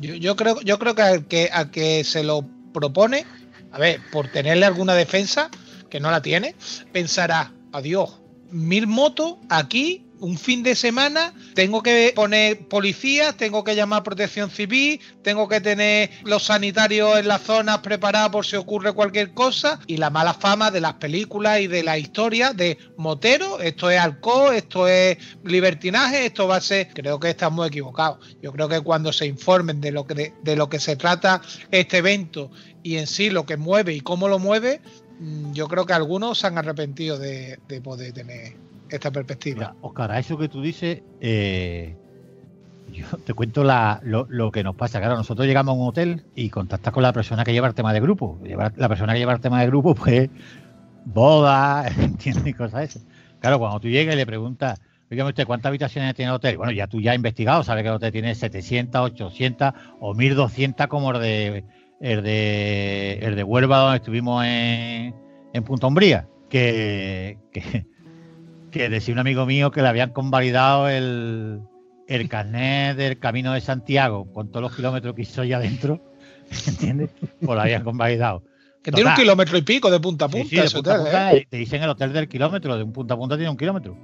[0.00, 3.24] Yo, yo creo, yo creo que al que, al que se lo propone,
[3.72, 5.50] a ver, por tenerle alguna defensa,
[5.90, 6.54] que no la tiene,
[6.92, 13.76] pensará, adiós, mil motos aquí, un fin de semana, tengo que poner policías, tengo que
[13.76, 18.92] llamar protección civil, tengo que tener los sanitarios en las zonas preparados por si ocurre
[18.92, 23.60] cualquier cosa, y la mala fama de las películas y de la historia de motero,
[23.60, 28.18] esto es alcohol, esto es libertinaje, esto va a ser, creo que estamos equivocados.
[28.42, 31.40] Yo creo que cuando se informen de lo que de, de lo que se trata
[31.70, 32.50] este evento
[32.82, 34.80] y en sí lo que mueve y cómo lo mueve,
[35.52, 38.54] yo creo que algunos se han arrepentido de, de poder tener
[38.88, 39.54] esta perspectiva.
[39.56, 41.94] Mira, Oscar, a eso que tú dices, eh,
[42.92, 44.98] yo te cuento la- lo, lo que nos pasa.
[44.98, 47.92] Claro, nosotros llegamos a un hotel y contactas con la persona que lleva el tema
[47.92, 48.38] de grupo.
[48.76, 50.30] La persona que lleva el tema de grupo, pues,
[51.04, 52.54] boda, ¿entiendes?
[52.56, 53.06] Cosas esas.
[53.40, 56.58] Claro, cuando tú llegas y le preguntas, Dígame usted, ¿cuántas habitaciones tiene el hotel?
[56.58, 60.86] Bueno, ya tú ya has investigado, sabes que el hotel tiene 700, 800 o 1200
[60.86, 61.64] como de,
[62.00, 65.14] el de, el de Huelva, donde estuvimos en,
[65.52, 66.28] en Punta Umbría.
[66.48, 67.86] Que, que,
[68.70, 71.60] que decía un amigo mío que le habían convalidado el,
[72.06, 76.00] el carnet del Camino de Santiago con todos los kilómetros que hizo allá adentro,
[76.66, 77.10] ¿entiendes?
[77.20, 78.44] Pues lo habían convalidado.
[78.82, 80.48] Que tiene un kilómetro y pico de punta a punta.
[80.48, 81.46] sí, de punta hotel, punta, ¿eh?
[81.50, 83.96] Te dicen el hotel del kilómetro, de un punta a punta tiene un kilómetro.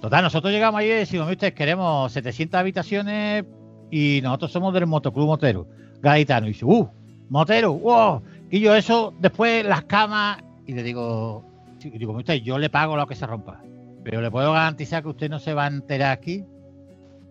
[0.00, 3.44] Total, nosotros llegamos allí y decimos, "Mire usted, queremos 700 habitaciones
[3.90, 5.66] y nosotros somos del motoclub motero,
[6.00, 6.46] gaditano.
[6.46, 6.88] Y dice, uh,
[7.32, 8.22] motero, wow.
[8.50, 11.42] Y yo eso, después las camas, y le digo,
[11.78, 13.60] sí, digo, "Mire usted, yo le pago lo que se rompa.
[14.04, 16.44] Pero le puedo garantizar que usted no se va a enterar aquí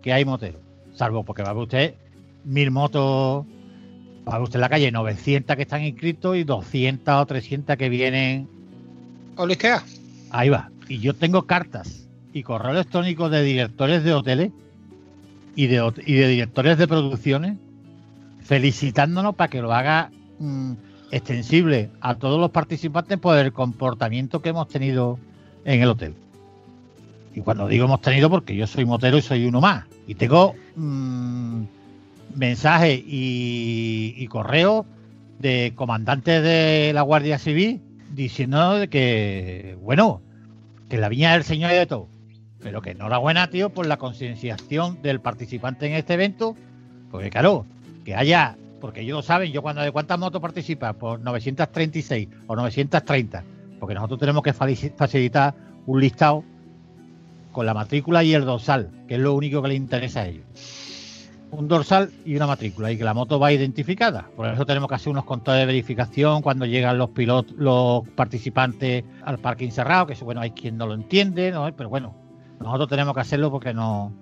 [0.02, 0.60] que hay motero.
[0.94, 1.94] Salvo porque va a ver usted
[2.44, 3.46] mil motos,
[4.28, 7.78] va a ver usted en la calle 900 que están inscritos y 200 o 300
[7.78, 8.48] que vienen
[9.36, 9.84] Olisquea.
[10.32, 10.72] Ahí va.
[10.88, 14.52] Y yo tengo cartas y correo electrónico de directores de hoteles
[15.56, 17.58] y de, y de directores de producciones
[18.52, 20.74] felicitándonos para que lo haga mm,
[21.10, 25.18] extensible a todos los participantes por el comportamiento que hemos tenido
[25.64, 26.16] en el hotel.
[27.34, 29.86] Y cuando digo hemos tenido, porque yo soy motero y soy uno más.
[30.06, 31.62] Y tengo mm,
[32.36, 34.86] mensajes y, y correos
[35.40, 37.80] de comandantes de la Guardia Civil
[38.14, 40.22] diciendo que, bueno,
[40.90, 42.10] que la viña del Señor y de todo.
[42.60, 46.58] Pero que enhorabuena, tío, por la concienciación del participante en este evento.
[47.12, 47.66] Porque, claro,
[48.04, 52.56] que haya, porque ellos lo saben, yo cuando de cuántas motos participa, por 936 o
[52.56, 53.44] 930,
[53.80, 55.54] porque nosotros tenemos que facilitar
[55.86, 56.44] un listado
[57.52, 60.46] con la matrícula y el dorsal, que es lo único que les interesa a ellos.
[61.52, 64.30] Un dorsal y una matrícula, y que la moto va identificada.
[64.38, 69.04] Por eso tenemos que hacer unos controles de verificación cuando llegan los pilotos, los participantes
[69.24, 71.70] al parque cerrado, que eso, bueno, hay quien no lo entiende, ¿no?
[71.76, 72.16] pero bueno,
[72.62, 74.14] nosotros tenemos que hacerlo porque no.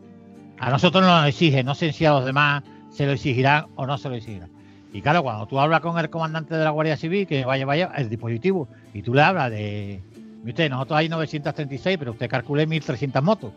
[0.58, 2.64] A nosotros no nos exige, no sé si a los demás
[3.00, 4.50] se lo exigirán o no se lo exigirán.
[4.92, 7.94] Y claro, cuando tú hablas con el comandante de la Guardia Civil, que vaya, vaya,
[7.96, 10.02] el dispositivo, y tú le hablas de.
[10.44, 13.54] "Mire Usted, nosotros hay 936, pero usted calcule 1300 motos.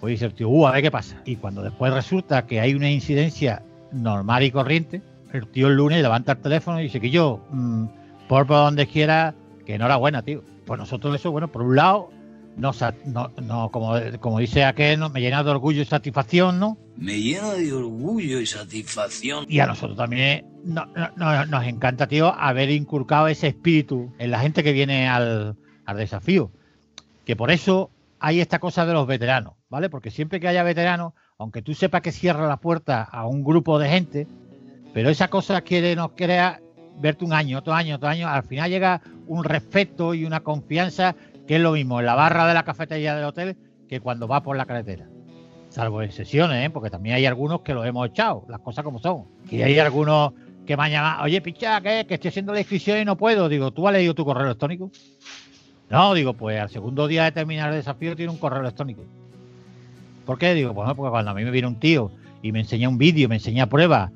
[0.00, 1.20] Pues dice el tío, uh, a ver qué pasa.
[1.26, 3.60] Y cuando después resulta que hay una incidencia
[3.92, 5.02] normal y corriente,
[5.34, 7.84] el tío el lunes levanta el teléfono y dice que yo, mm,
[8.28, 9.34] por por donde quiera,
[9.66, 10.42] que enhorabuena, tío.
[10.64, 12.08] Pues nosotros eso, bueno, por un lado,
[12.56, 12.72] no,
[13.06, 15.08] no, no como, como dice aquel, ¿no?
[15.10, 16.76] me llena de orgullo y satisfacción, ¿no?
[16.96, 19.46] Me llena de orgullo y satisfacción.
[19.48, 20.86] Y a nosotros también no-
[21.46, 26.50] nos encanta, tío, haber inculcado ese espíritu en la gente que viene al, al desafío.
[27.24, 29.88] Que por eso hay esta cosa de los veteranos, ¿vale?
[29.88, 33.78] Porque siempre que haya veteranos, aunque tú sepas que cierra la puerta a un grupo
[33.78, 34.26] de gente,
[34.92, 36.60] pero esa cosa quiere, nos crea
[37.00, 41.16] verte un año, otro año, otro año, al final llega un respeto y una confianza
[41.46, 43.56] que es lo mismo en la barra de la cafetería del hotel
[43.88, 45.06] que cuando va por la carretera.
[45.68, 46.70] Salvo excepciones, ¿eh?
[46.70, 49.24] porque también hay algunos que los hemos echado, las cosas como son.
[49.50, 50.32] Y hay algunos
[50.66, 52.04] que llamado, oye, picha, ¿qué?
[52.06, 53.48] Que estoy haciendo la inscripción y no puedo.
[53.48, 54.90] Digo, ¿tú has leído tu correo electrónico?
[55.90, 59.02] No, digo, pues al segundo día de terminar el desafío tiene un correo electrónico.
[60.24, 60.54] ¿Por qué?
[60.54, 63.28] Digo, pues porque cuando a mí me viene un tío y me enseña un vídeo,
[63.28, 64.10] me enseña pruebas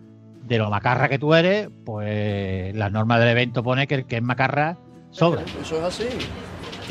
[0.46, 4.16] de lo macarra que tú eres, pues la norma del evento pone que el que
[4.16, 4.78] es macarra
[5.10, 5.42] sobra.
[5.60, 6.06] Eso es así.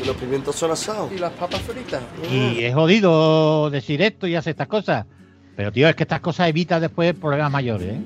[0.02, 1.10] Y los pimientos son asados.
[1.12, 2.02] Y las papas fritas.
[2.30, 5.06] Y es jodido decir esto y hacer estas cosas.
[5.56, 8.00] Pero, tío, es que estas cosas evitan después problemas mayores, ¿eh?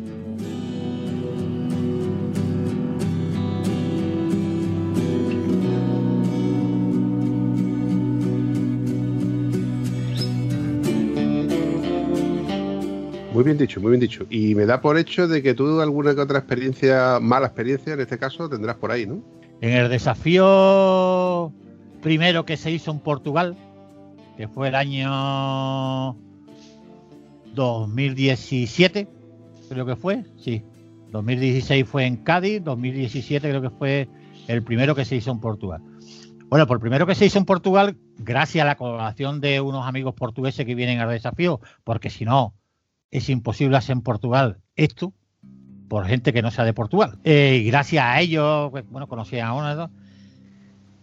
[13.32, 14.26] Muy bien dicho, muy bien dicho.
[14.28, 18.00] Y me da por hecho de que tú alguna que otra experiencia, mala experiencia en
[18.00, 19.22] este caso, tendrás por ahí, ¿no?
[19.60, 21.50] En el desafío
[22.02, 23.56] primero que se hizo en Portugal,
[24.36, 26.16] que fue el año
[27.54, 29.08] 2017,
[29.68, 30.62] creo que fue, sí.
[31.10, 34.08] 2016 fue en Cádiz, 2017 creo que fue
[34.46, 35.82] el primero que se hizo en Portugal.
[36.48, 40.14] Bueno, por primero que se hizo en Portugal, gracias a la colaboración de unos amigos
[40.14, 42.54] portugueses que vienen al desafío, porque si no,
[43.10, 45.12] es imposible hacer en Portugal esto
[45.88, 47.18] por gente que no sea de Portugal.
[47.24, 49.90] Eh, y gracias a ellos, pues, bueno, conocían a uno.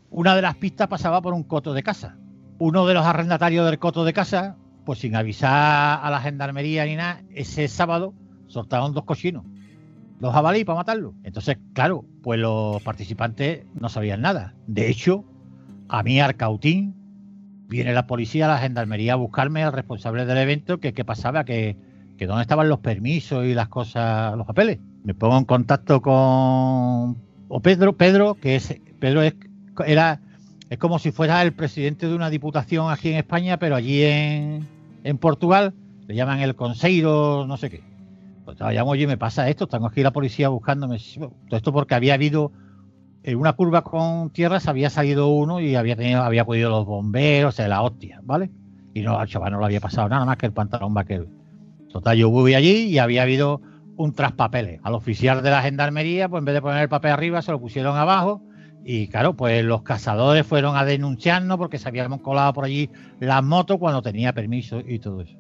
[0.10, 2.18] Una de las pistas pasaba por un coto de casa.
[2.60, 6.96] Uno de los arrendatarios del coto de casa, pues sin avisar a la gendarmería ni
[6.96, 8.14] nada, ese sábado
[8.48, 9.44] soltaron dos cochinos,
[10.20, 11.14] dos jabalí para matarlo.
[11.24, 14.56] Entonces, claro, pues los participantes no sabían nada.
[14.66, 15.26] De hecho,
[15.90, 16.96] a mí Arcautín
[17.68, 21.76] viene la policía, la gendarmería a buscarme al responsable del evento, que qué pasaba, que,
[22.18, 24.80] que dónde estaban los permisos y las cosas, los papeles.
[25.04, 27.18] Me pongo en contacto con
[27.50, 29.36] o Pedro, Pedro, que es Pedro es,
[29.86, 30.20] era
[30.70, 34.68] Es como si fuera el presidente de una diputación aquí en España, pero allí en,
[35.04, 35.74] en Portugal
[36.08, 37.84] le llaman el conseiro, no sé qué.
[38.46, 41.00] Pues llamo, oye, me pasa esto, tengo aquí la policía buscándome.
[41.20, 42.52] Todo esto porque había habido
[43.24, 47.58] en una curva con tierras había salido uno y había tenido, había podido los bomberos,
[47.58, 48.50] de la hostia, ¿vale?
[48.94, 51.28] Y no, al chaval no le había pasado nada más que el pantalón vaquero.
[51.92, 53.62] Total, yo voy allí y había habido
[53.98, 54.80] un traspapeles.
[54.82, 57.60] Al oficial de la gendarmería, pues en vez de poner el papel arriba, se lo
[57.60, 58.42] pusieron abajo.
[58.90, 63.44] Y claro, pues los cazadores fueron a denunciarnos porque se habíamos colado por allí las
[63.44, 65.36] motos cuando tenía permiso y todo eso.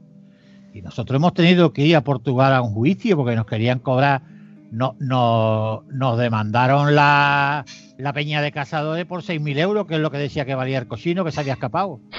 [0.73, 4.21] Y nosotros hemos tenido que ir a Portugal a un juicio porque nos querían cobrar
[4.69, 7.63] no, no, nos demandaron la,
[7.97, 10.87] la peña de cazadores por 6.000 euros, que es lo que decía que valía el
[10.87, 12.01] cochino, que se había escapado.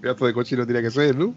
[0.00, 1.34] Pedazo de cochino tiene que ser, ¿no?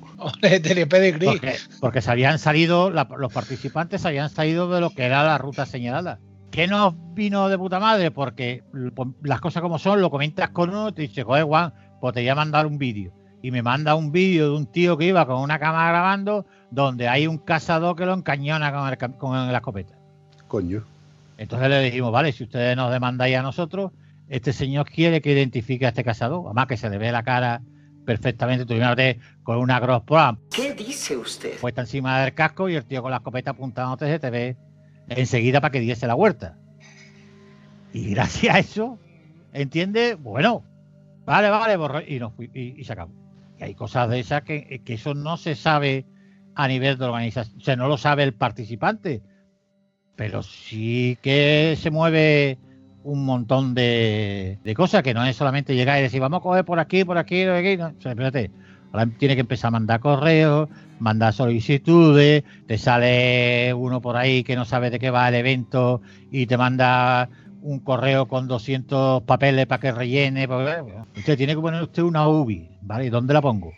[1.26, 5.66] porque, porque se habían salido, los participantes habían salido de lo que era la ruta
[5.66, 6.20] señalada.
[6.52, 8.12] ¿Qué nos vino de puta madre?
[8.12, 8.64] Porque
[9.24, 12.30] las cosas como son, lo comentas con uno, te dice, joder, Juan, pues te voy
[12.30, 13.14] a mandar un vídeo.
[13.42, 17.08] Y me manda un vídeo de un tío que iba con una cámara grabando donde
[17.08, 19.96] hay un cazador que lo encañona con, con la escopeta.
[20.48, 20.84] Coño.
[21.38, 23.92] Entonces le dijimos, vale, si ustedes nos demandáis a nosotros,
[24.28, 27.62] este señor quiere que identifique a este cazador, además que se le ve la cara
[28.06, 30.38] perfectamente, tú imagínate con una Gross Pro.
[30.52, 31.60] ¿Qué dice usted?
[31.60, 34.58] Puesta encima del casco y el tío con la escopeta apuntándote se te ve
[35.10, 36.58] enseguida para que diese la huerta.
[37.94, 39.00] Y gracias a eso,
[39.54, 40.16] ¿entiende?
[40.16, 40.64] Bueno,
[41.26, 43.14] vale, vale, y, nos y, se acabó.
[43.60, 46.06] Y hay cosas de esas que, que eso no se sabe
[46.56, 47.58] a nivel de organización.
[47.58, 49.22] O sea, no lo sabe el participante,
[50.16, 52.58] pero sí que se mueve
[53.04, 56.80] un montón de, cosas, que no es solamente llegar y decir, vamos a coger por
[56.80, 57.46] aquí, por aquí.
[57.46, 58.52] No, o espérate,
[58.92, 64.56] ahora tiene que empezar a mandar correos, mandar solicitudes, te sale uno por ahí que
[64.56, 67.30] no sabe de qué va el evento y te manda
[67.62, 70.48] un correo con 200 papeles para que rellene.
[71.16, 73.06] Usted tiene que poner usted una UBI, ¿vale?
[73.06, 73.74] ¿Y dónde la pongo?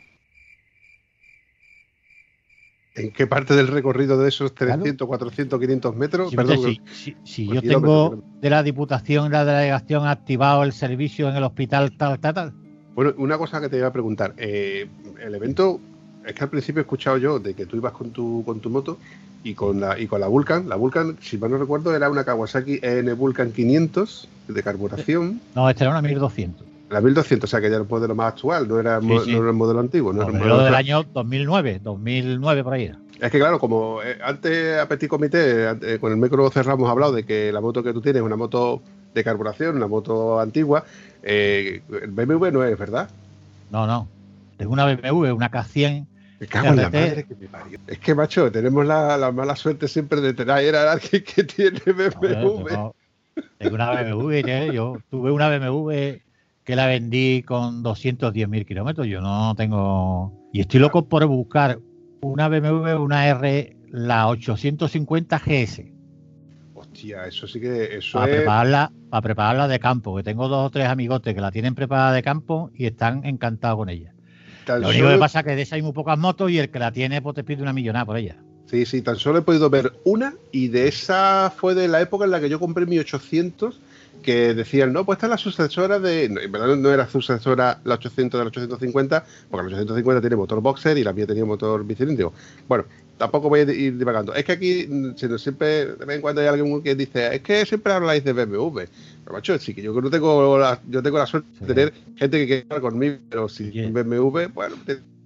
[2.94, 6.36] ¿En qué parte del recorrido de esos 300, 400, 500 metros?
[6.36, 6.78] Perdón,
[7.24, 12.20] si, yo tengo de la Diputación, la delegación activado el servicio en el hospital tal,
[12.20, 12.54] tal, tal.
[12.96, 14.34] Bueno, una cosa que te iba a preguntar.
[14.38, 14.88] Eh,
[15.22, 15.80] el evento,
[16.26, 18.70] es que al principio he escuchado yo de que tú ibas con tu, con tu
[18.70, 18.98] moto
[19.44, 20.68] y con la y con la Vulcan.
[20.70, 25.42] La Vulcan, si mal no recuerdo, era una Kawasaki N Vulcan 500 de carburación.
[25.56, 26.68] No, esta era una 1200.
[26.90, 29.38] La 1200, o sea que ya era el modelo más actual, no era, No era
[29.38, 30.12] el modelo antiguo.
[30.12, 32.92] No, era el modelo del año 2009, 2009 por ahí.
[33.22, 37.14] Es que claro, como eh, antes a Petit Comité, eh, con el micro cerramos hablado
[37.14, 38.82] de que la moto que tú tienes es una moto
[39.14, 40.86] de carburación, una moto antigua,
[41.24, 43.10] eh, el BMW no es, ¿verdad?
[43.70, 44.08] No, no.
[44.58, 46.06] Es una BMW, una K100.
[46.40, 47.80] Me cago en la madre que me parió.
[47.88, 52.92] Es que, macho, tenemos la, mala suerte siempre de tener a alguien que tiene BMW.
[53.58, 56.20] tengo una BMW, yo tuve una BMW
[56.64, 59.08] que la vendí con 210.000 kilómetros.
[59.08, 60.50] Yo no tengo.
[60.54, 61.80] Y estoy loco por buscar
[62.22, 66.01] una BMW, una R, la 850 GS.
[67.02, 67.98] Hostia, eso sí que.
[67.98, 71.52] Eso para, prepararla, para prepararla de campo, que tengo dos o tres amigotes que la
[71.52, 74.14] tienen preparada de campo y están encantados con ella.
[74.68, 76.78] Lo único que pasa es que de esa hay muy pocas motos y el que
[76.78, 78.36] la tiene pues te pide una millonada por ella.
[78.68, 82.26] Sí, sí, tan solo he podido ver una y de esa fue de la época
[82.26, 83.80] en la que yo compré mi 800
[84.22, 86.26] que decían, no, pues esta es la sucesora de.
[86.26, 90.62] en verdad no era sucesora la 800 de la 850, porque la 850 tiene motor
[90.62, 92.34] boxer y la mía tenía motor bicilíndrico.
[92.68, 92.86] Bueno,
[93.22, 94.34] tampoco voy a ir divagando.
[94.34, 94.88] Es que aquí
[95.38, 98.80] siempre, de vez en cuando hay alguien que dice, es que siempre habláis de BMW.
[99.24, 102.40] Pero macho, sí que yo no tengo la, yo tengo la suerte de tener gente
[102.40, 104.76] que quiera hablar conmigo, pero si BMW, bueno,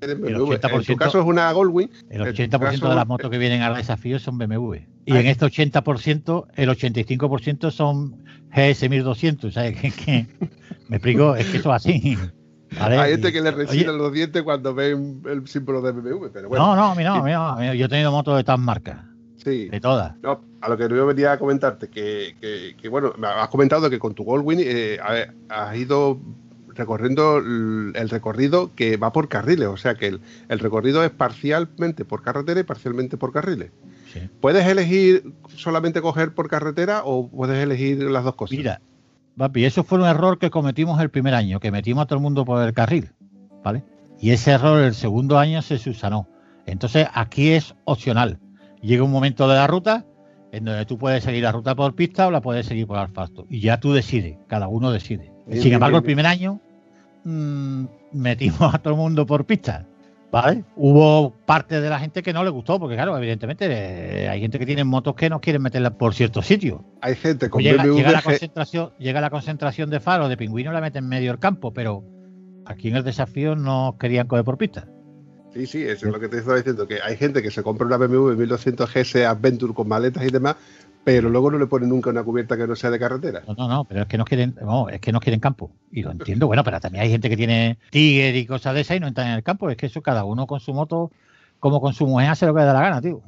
[0.01, 1.89] en tu caso es una Goldwing.
[2.09, 4.75] El 80% de las motos que vienen al desafío son BMW.
[5.05, 9.53] Y en este 80%, el 85% son GS 1200.
[9.53, 9.79] ¿sabes?
[9.79, 10.27] Que,
[10.89, 12.17] me explico, es que eso es así.
[12.79, 16.27] Hay gente que le resinan los dientes cuando ven el símbolo de BMW.
[16.31, 16.65] Pero bueno.
[16.65, 18.97] No, no, a mí no, a mí Yo he tenido motos de todas marcas.
[19.37, 19.69] Sí.
[19.69, 20.15] De todas.
[20.23, 23.89] No, a lo que yo venía a comentarte, que, que, que bueno, me has comentado
[23.89, 24.97] que con tu Goldwing eh,
[25.49, 26.19] has ido
[26.75, 30.07] recorriendo el recorrido que va por carriles, o sea que
[30.49, 33.71] el, recorrido es parcialmente por carretera y parcialmente por carriles.
[34.39, 38.57] ¿Puedes elegir solamente coger por carretera o puedes elegir las dos cosas?
[38.57, 38.81] Mira,
[39.37, 42.23] papi, eso fue un error que cometimos el primer año, que metimos a todo el
[42.23, 43.11] mundo por el carril,
[43.63, 43.83] ¿vale?
[44.19, 46.27] Y ese error el segundo año se subsanó.
[46.65, 48.39] Entonces aquí es opcional.
[48.81, 50.05] Llega un momento de la ruta
[50.51, 53.45] en donde tú puedes seguir la ruta por pista o la puedes seguir por asfalto.
[53.49, 55.31] Y ya tú decides, cada uno decide.
[55.51, 56.59] Sin embargo, el primer año
[57.23, 59.85] mmm, metimos a todo el mundo por pista.
[60.31, 60.65] ¿Vale?
[60.75, 64.59] Hubo parte de la gente que no le gustó, porque claro, evidentemente eh, hay gente
[64.59, 66.81] que tiene motos que no quieren meterla por ciertos sitios.
[67.01, 70.71] Hay gente con Llega, BMW llega la concentración, llega la concentración de faros de pingüino
[70.73, 72.03] la meten en medio del campo, pero
[72.65, 74.87] aquí en el desafío no querían coger por pista.
[75.53, 77.87] Sí, sí, eso es lo que te estaba diciendo, que hay gente que se compra
[77.87, 80.57] una BMW 1200 GS Adventure con maletas y demás,
[81.05, 83.43] pero luego no le pone nunca una cubierta que no sea de carretera.
[83.47, 85.71] No, no, no, pero es que no quieren, no, es que no quieren campo.
[85.91, 88.97] Y lo entiendo, bueno, pero también hay gente que tiene Tiger y cosas de esas
[88.97, 89.69] y no entran en el campo.
[89.69, 91.11] Es que eso cada uno con su moto,
[91.59, 93.21] como con su mujer, hace lo que le da la gana, tío.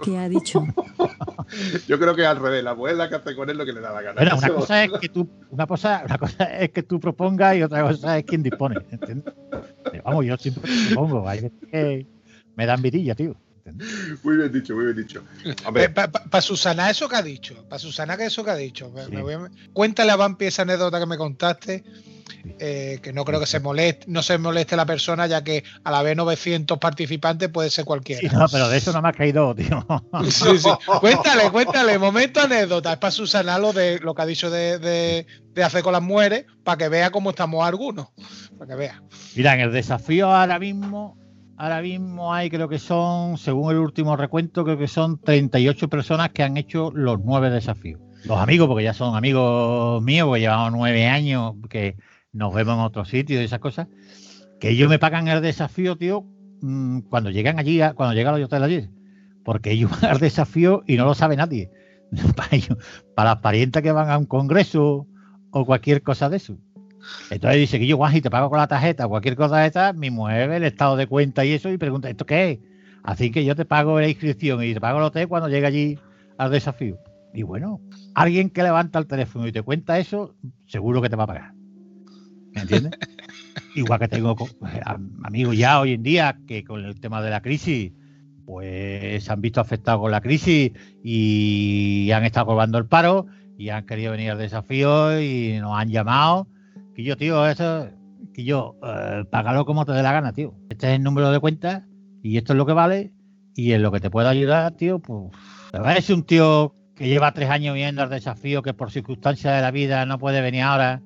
[0.00, 0.64] Que ha dicho.
[0.64, 1.46] ha.
[1.88, 3.80] Yo creo que al revés, la mujer la que hace con él lo que le
[3.80, 4.20] da la gana.
[4.20, 7.64] Bueno, una cosa es que tú, una cosa, una cosa es que tú propongas y
[7.64, 9.34] otra cosa es quien dispone, ¿entiendes?
[9.90, 10.62] Pero vamos, yo siempre
[10.92, 12.06] propongo, hay gente que
[12.54, 13.34] me dan virilla, tío.
[13.66, 14.24] ¿Entiendes?
[14.24, 15.22] Muy bien dicho, muy bien dicho.
[15.66, 18.90] Hombre, Para Susana eso que ha dicho, para Susana que eso que ha dicho.
[18.90, 19.12] Me- Sí.
[19.12, 21.84] me voy a- cuéntale a Vampi esa anécdota que me contaste,
[22.58, 25.90] eh, que no creo que se moleste, no se moleste la persona, ya que a
[25.90, 28.20] la vez 900 participantes puede ser cualquiera.
[28.20, 29.84] Sí, no, pero de eso no me ha caído, tío.
[30.30, 30.68] Sí, sí.
[31.00, 32.92] Cuéntale, cuéntale, momento anécdota.
[32.92, 36.02] Es para Susana lo de lo que ha dicho de, de, de hacer con las
[36.02, 38.08] mujeres, para que vea cómo estamos algunos.
[38.58, 39.02] Para que vea.
[39.34, 41.16] Mira, en el desafío ahora mismo,
[41.58, 46.30] ahora mismo hay, creo que son, según el último recuento, creo que son 38 personas
[46.30, 48.00] que han hecho los nueve desafíos.
[48.24, 51.96] Los amigos, porque ya son amigos míos, porque llevamos nueve años, que
[52.32, 53.88] nos vemos en otros sitios y esas cosas,
[54.60, 56.24] que ellos me pagan el desafío, tío,
[56.60, 58.90] mm, cuando llegan allí, cuando llegan los hoteles allí.
[59.44, 61.70] Porque ellos van al desafío y no lo sabe nadie.
[62.36, 62.78] Para, ellos-
[63.14, 65.06] para las parientas que van a un congreso
[65.50, 66.58] o cualquier cosa de eso.
[67.30, 69.92] Entonces dice que yo, Juan, si te pago con la tarjeta, cualquier cosa de esta,
[69.92, 72.58] mi mujer ve el estado de cuenta y eso y pregunta, ¿esto qué es?
[73.02, 75.98] Así que yo te pago la inscripción y te pago el hotel cuando llegue allí
[76.38, 76.98] al desafío.
[77.32, 77.80] Y bueno,
[78.14, 80.34] alguien que levanta el teléfono y te cuenta eso,
[80.66, 81.52] seguro que te va a pagar.
[82.54, 82.92] ¿Me entiendes?
[83.76, 84.36] Igual que tengo
[84.84, 87.92] am- amigos ya hoy en día que con el tema de la crisis,
[88.46, 93.26] pues se han visto afectados con la crisis y han estado cobrando el paro
[93.58, 96.48] y han querido venir al desafío y nos han llamado.
[96.96, 97.90] Que yo, tío, eso,
[98.32, 100.54] que yo, eh, págalo como te dé la gana, tío.
[100.70, 101.86] Este es el número de cuenta
[102.22, 103.12] y esto es lo que vale
[103.54, 105.30] y en lo que te pueda ayudar, tío, pues.
[106.08, 110.06] Un tío que lleva tres años viendo al desafío, que por circunstancias de la vida
[110.06, 111.02] no puede venir ahora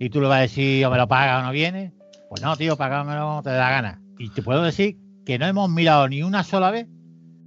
[0.00, 1.92] y tú le vas a decir o me lo paga o no viene.
[2.30, 4.00] Pues no, tío, págamelo como te dé la gana.
[4.18, 6.88] Y te puedo decir que no hemos mirado ni una sola vez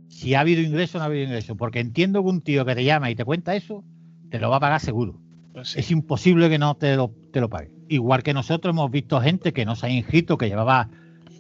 [0.08, 2.76] si ha habido ingreso o no ha habido ingreso, porque entiendo que un tío que
[2.76, 3.84] te llama y te cuenta eso,
[4.30, 5.20] te lo va a pagar seguro.
[5.54, 5.80] Pues sí.
[5.80, 7.77] Es imposible que no te lo, te lo pague.
[7.90, 10.90] Igual que nosotros hemos visto gente que no se ha inscrito, que llevaba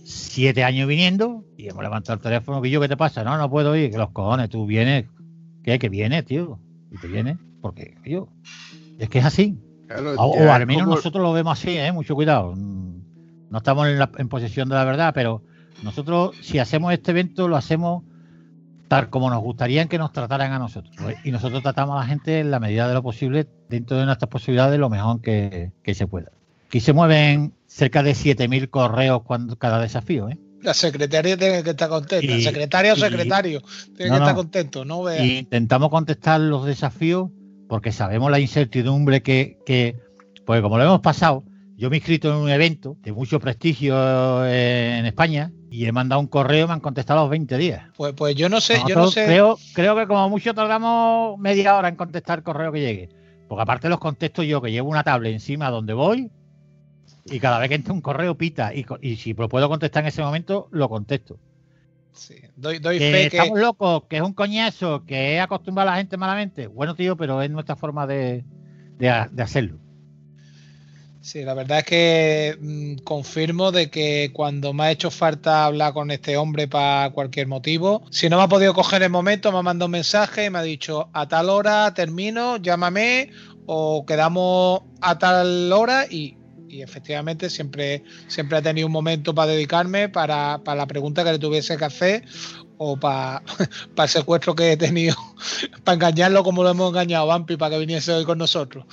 [0.03, 2.63] siete años viniendo y hemos levantado el teléfono.
[2.65, 3.23] ¿Y yo qué te pasa?
[3.23, 3.91] No, no puedo ir.
[3.91, 5.05] Que los cojones, tú vienes.
[5.63, 5.77] ¿Qué?
[5.79, 6.59] Que vienes, tío.
[6.91, 7.37] Y te vienes.
[7.61, 8.29] Porque, yo.
[8.99, 9.57] Es que es así.
[9.87, 11.91] claro, O, al menos como- nosotros lo vemos así, ¿eh?
[11.91, 12.53] Mucho cuidado.
[12.55, 12.87] Mm,
[13.49, 15.41] No estamos en, la- en posesión de la verdad, pero
[15.83, 18.03] nosotros, si hacemos este evento, lo hacemos
[18.89, 20.95] tal como nos gustaría que nos trataran a nosotros.
[21.09, 21.15] ¿eh?
[21.25, 24.29] Y nosotros tratamos a la gente en la medida de lo posible, dentro de nuestras
[24.29, 26.31] posibilidades, lo mejor que, que se pueda.
[26.67, 30.37] Aquí se mueven cerca de 7.000 correos cuando, cada desafío, ¿eh?
[30.61, 32.25] La secretaria tiene que estar contenta.
[32.25, 33.61] Y- Secretaria o y- secretario
[33.95, 35.03] tiene No, que estar contento, no.
[35.15, 37.29] Y intentamos contestar los desafíos
[37.69, 39.95] porque sabemos la incertidumbre que, que
[40.45, 41.43] pues como lo hemos pasado,
[41.77, 46.19] yo me he inscrito en un evento de mucho prestigio en España y he mandado
[46.19, 47.83] un correo y me han contestado a los 20 días.
[47.95, 49.25] Pues, pues yo no sé, yo no sé.
[49.25, 53.09] Creo, creo que como mucho tardamos media hora en contestar el correo que llegue.
[53.47, 56.29] Porque aparte los contesto yo, que llevo una tablet encima donde voy
[57.29, 60.21] y cada vez que entra un correo pita y, si lo puedo contestar en ese
[60.21, 61.37] momento, lo contesto.
[62.13, 63.37] Sí, doy, doy Que fe que.
[63.37, 66.67] estamos locos, que es un coñazo, que es acostumbrar a la gente malamente.
[66.67, 68.43] Bueno, tío, pero es nuestra forma de,
[68.97, 69.77] de- de hacerlo.
[71.19, 75.91] Sí, la verdad es que mm, confirmo de que cuando me ha hecho falta hablar
[75.93, 79.57] con este hombre para cualquier motivo, si no me ha podido coger el momento, me
[79.57, 83.29] ha mandado un mensaje y me ha dicho a tal hora termino, llámame
[83.65, 86.36] o quedamos a tal hora y,
[86.69, 91.31] y efectivamente siempre, siempre ha tenido un momento para dedicarme para, para la pregunta que
[91.31, 92.25] le tuviese que hacer
[92.77, 93.41] o para,
[93.95, 95.15] para el secuestro que he tenido,
[95.83, 98.85] para engañarlo como lo hemos engañado a Vampi para que viniese hoy con nosotros.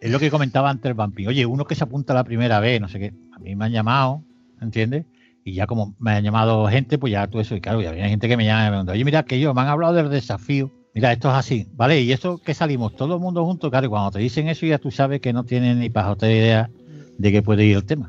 [0.00, 1.26] Es lo que comentaba antes el Vampi.
[1.26, 3.14] Oye, uno que se apunta la primera vez, no sé qué.
[3.32, 4.24] A mí me han llamado,
[4.60, 5.06] ¿entiendes?
[5.44, 8.10] Y ya como me han llamado gente, pues ya tú eso, y claro, ya viene
[8.10, 10.10] gente que me llama y me pregunta, oye, mira, que yo, me han hablado del
[10.10, 10.70] desafío.
[10.98, 12.00] Mira, esto es así, ¿vale?
[12.00, 14.90] Y eso que salimos todo el mundo juntos, claro, cuando te dicen eso ya tú
[14.90, 16.70] sabes que no tienen ni pajota idea
[17.18, 18.08] de qué puede ir el tema.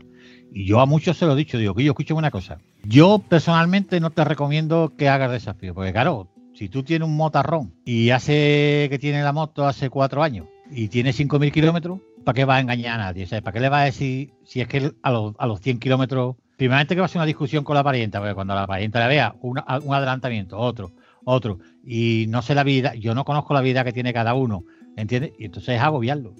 [0.51, 2.57] Y yo a muchos se lo he dicho, digo, que yo escucho una cosa.
[2.83, 7.73] Yo personalmente no te recomiendo que hagas desafío, porque claro, si tú tienes un motarrón
[7.85, 12.45] y hace que tiene la moto hace cuatro años y tiene 5.000 kilómetros, ¿para qué
[12.45, 13.25] va a engañar a nadie?
[13.25, 15.61] O sea, ¿Para qué le va a decir si es que a los, a los
[15.61, 18.67] 100 kilómetros primeramente que va a ser una discusión con la parienta, porque cuando la
[18.67, 20.91] parienta le vea una- un adelantamiento, otro,
[21.29, 24.63] otro, y no sé la vida, yo no conozco la vida que tiene cada uno,
[24.95, 25.33] ¿entiendes?
[25.37, 26.33] Y entonces es agobiarlo.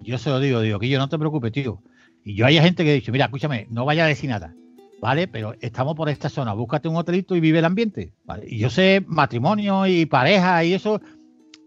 [0.00, 1.82] Yo se lo digo, digo, que yo no te preocupes, tío.
[2.24, 4.54] Y yo hay gente que ha dicho, mira, escúchame, no vaya a decir nada,
[5.00, 5.28] ¿vale?
[5.28, 8.44] Pero estamos por esta zona, búscate un hotelito y vive el ambiente, ¿vale?
[8.46, 11.00] Y yo sé matrimonio y pareja y eso,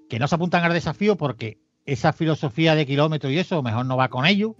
[0.09, 3.97] que no se apuntan al desafío porque esa filosofía de kilómetros y eso, mejor no
[3.97, 4.53] va con ellos,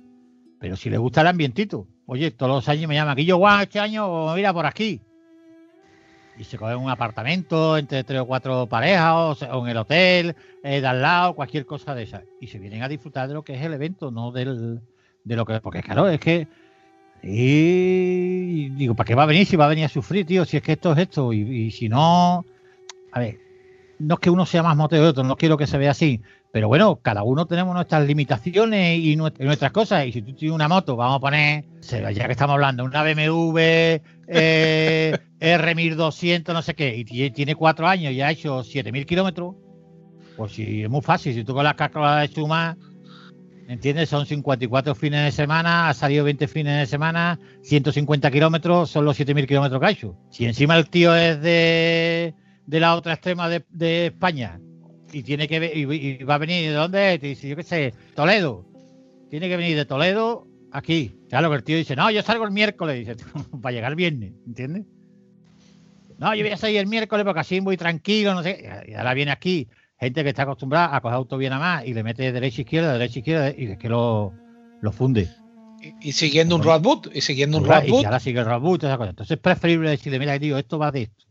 [0.59, 1.87] pero si les gusta el ambientito.
[2.05, 5.01] Oye, todos los años me llaman aquí, yo, guau, este año, mira por aquí.
[6.37, 10.81] Y se cogen un apartamento entre tres o cuatro parejas o, en el hotel, eh,
[10.81, 12.23] de al lado, cualquier cosa de esa.
[12.39, 14.81] Y se vienen a disfrutar de lo que es el evento, no del,
[15.23, 15.59] de lo que.
[15.61, 16.47] Porque claro, es que.
[17.21, 20.43] Digo, ¿para qué va a venir si va a venir a sufrir, tío?
[20.43, 21.31] Si es que esto es esto.
[21.31, 22.45] Y, si no.
[23.11, 23.39] A ver,
[23.99, 26.21] no es que uno sea más motero de otro, no quiero que se vea así.
[26.53, 30.05] Pero bueno, cada uno tenemos nuestras limitaciones y nuest- y nuestras cosas.
[30.05, 31.65] Y si tú tienes una moto, vamos a poner,
[32.13, 37.87] ya que estamos hablando, una BMW eh, R1200, no sé qué, y tie- tiene cuatro
[37.87, 39.55] años y ha hecho 7000 kilómetros,
[40.37, 41.33] pues sí, es muy fácil.
[41.33, 42.77] Si tú con las calculadoras de suma,
[43.67, 44.09] ¿entiendes?
[44.09, 49.17] Son 54 fines de semana, ha salido 20 fines de semana, 150 kilómetros, son los
[49.17, 50.15] 7000 kilómetros que ha hecho.
[50.29, 52.35] Si encima el tío es de,
[52.67, 54.59] de la otra extrema de, de España
[55.13, 57.19] y tiene que y, y va a venir de dónde?
[57.19, 58.65] Te dice, yo qué sé, Toledo.
[59.29, 61.15] Tiene que venir de Toledo aquí.
[61.29, 63.15] Claro que el tío dice, no, yo salgo el miércoles, dice,
[63.61, 64.83] para llegar el viernes, ¿entiendes?
[66.17, 68.63] No, yo voy a salir el miércoles porque así voy tranquilo, no sé.
[68.87, 69.67] Y ahora viene aquí
[69.99, 72.93] gente que está acostumbrada a coger auto bien a más y le mete derecha izquierda,
[72.93, 74.33] derecha izquierda y es que lo,
[74.81, 75.29] lo funde.
[75.81, 77.83] Y, y siguiendo un roadbook, y siguiendo un ¿verdad?
[77.83, 77.99] Y roadbook.
[78.01, 79.09] si ahora sigue el roadbook, todas esas cosas.
[79.11, 81.25] Entonces es preferible decirle, mira, tío, esto va de esto.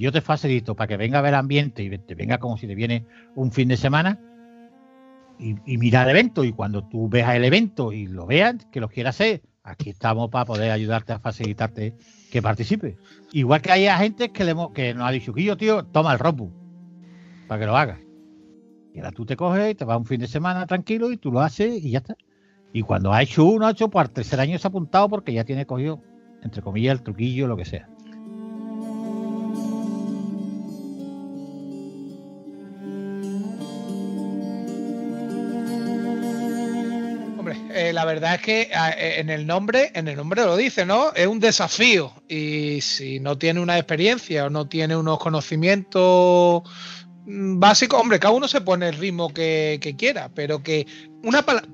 [0.00, 2.74] Yo te facilito para que venga a ver ambiente y te venga como si te
[2.74, 4.18] viene un fin de semana
[5.38, 6.42] y, mira el evento.
[6.42, 10.30] Y cuando tú veas el evento y lo veas, que lo quieras hacer, aquí estamos
[10.30, 11.94] para poder ayudarte a facilitarte
[12.30, 12.96] que participe.
[13.32, 16.50] Igual que hay gente que, le, que nos ha dicho, yo, tío, toma el roadbook
[17.46, 17.98] para que lo hagas.
[18.94, 21.42] Y ahora tú te coges te vas un fin de semana tranquilo y tú lo
[21.42, 22.16] haces y ya está.
[22.72, 25.34] Y cuando ha hecho uno, ha hecho, pues al tercer año se ha apuntado porque
[25.34, 26.00] ya tiene cogido,
[26.42, 27.86] entre comillas, el truquillo, lo que sea.
[37.90, 40.86] Eh, la verdad es que ah, eh, en el nombre, en el nombre lo dice,
[40.86, 41.12] ¿no?
[41.14, 42.12] Es un desafío.
[42.28, 46.62] Y si no tiene una experiencia o no tiene unos conocimientos
[47.26, 50.86] mm, básicos, hombre, cada uno se pone el ritmo que, quiera, pero que
[51.22, 51.68] una palabra.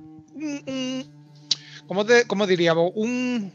[1.86, 2.90] ¿Cómo, te- cómo diríamos?
[2.94, 3.52] Un,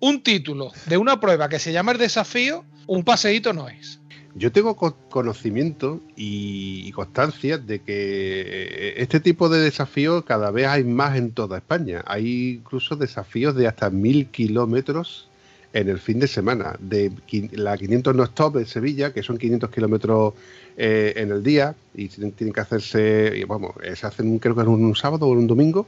[0.00, 3.99] un título de una prueba que se llama el desafío, un paseíto no es.
[4.34, 10.84] Yo tengo co- conocimiento y, constancia de que este tipo de desafíos cada vez hay
[10.84, 12.02] más en toda España.
[12.06, 15.28] Hay incluso desafíos de hasta mil kilómetros
[15.72, 16.76] en el fin de semana.
[16.78, 17.10] De
[17.52, 20.34] la 500 no stop en Sevilla, que son 500 kilómetros
[20.76, 24.62] eh, en el día, y tienen, que hacerse, y vamos, eh, se hacen creo que
[24.62, 25.86] en un sábado o en un domingo,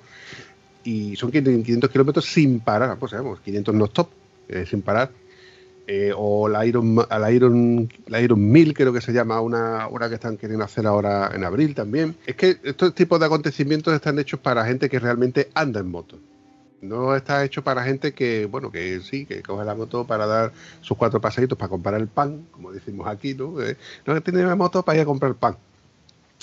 [0.84, 4.10] y son 500 500 kilómetros sin parar, pues sabemos, 500 no stop,
[4.48, 5.10] eh, sin parar
[5.86, 10.08] eh, o la Iron, la Iron la Iron 1000 creo que se llama una, una
[10.08, 12.14] que están queriendo hacer ahora en abril también.
[12.26, 16.18] Es que estos tipos de acontecimientos están hechos para gente que realmente anda en moto.
[16.80, 20.52] No está hecho para gente que bueno que sí que coge la moto para dar
[20.80, 24.42] sus cuatro paseitos para comprar el pan como decimos aquí no Eh, no que tiene
[24.42, 25.56] la moto para ir a comprar pan.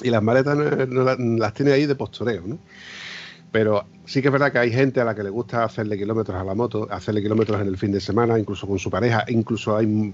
[0.01, 2.57] Y las maletas no, no la- las tiene ahí de postureo no
[3.52, 6.39] pero sí que es verdad que hay gente a la que le gusta hacerle kilómetros
[6.39, 9.26] a la moto, hacerle kilómetros en el fin de semana, incluso con su pareja.
[9.28, 10.14] Incluso hay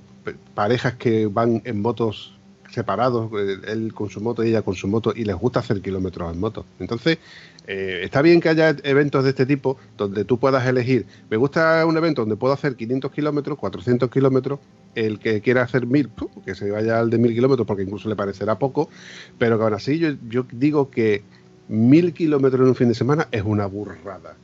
[0.54, 2.34] parejas que van en motos
[2.72, 5.82] separados, eh, él con su moto y ella con su moto, y les gusta hacer
[5.82, 6.66] kilómetros en moto.
[6.80, 7.20] Entonces,
[7.68, 11.06] eh, está bien que haya eventos de este tipo donde tú puedas elegir.
[11.30, 14.60] Me gusta un evento donde puedo hacer 500 kilómetros, 400 kilómetros.
[14.94, 16.30] El que quiera hacer 1000, ¡pum!
[16.46, 18.90] que se vaya al de 1000 kilómetros porque incluso le parecerá poco.
[19.38, 21.24] Pero que aún así yo digo que
[21.68, 24.36] 1000 kilómetros en un fin de semana es una burrada.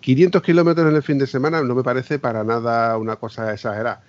[0.00, 4.00] 500 kilómetros en el fin de semana no me parece para nada una cosa exagerada.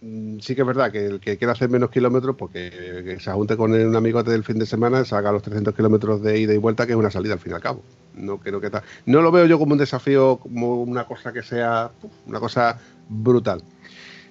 [0.00, 3.30] Mm, Sí que es verdad que el que quiera hacer menos kilómetros, porque que se
[3.32, 6.54] junte con un amigote del fin de semana, se haga los 300 kilómetros de ida
[6.54, 7.82] y vuelta, que es una salida al fin y al cabo.
[8.14, 11.42] No creo que ta- no lo veo yo como un desafío, como una cosa que
[11.42, 11.90] sea
[12.26, 12.78] una cosa
[13.08, 13.62] brutal.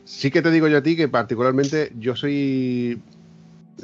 [0.05, 2.99] Sí que te digo yo a ti que particularmente yo soy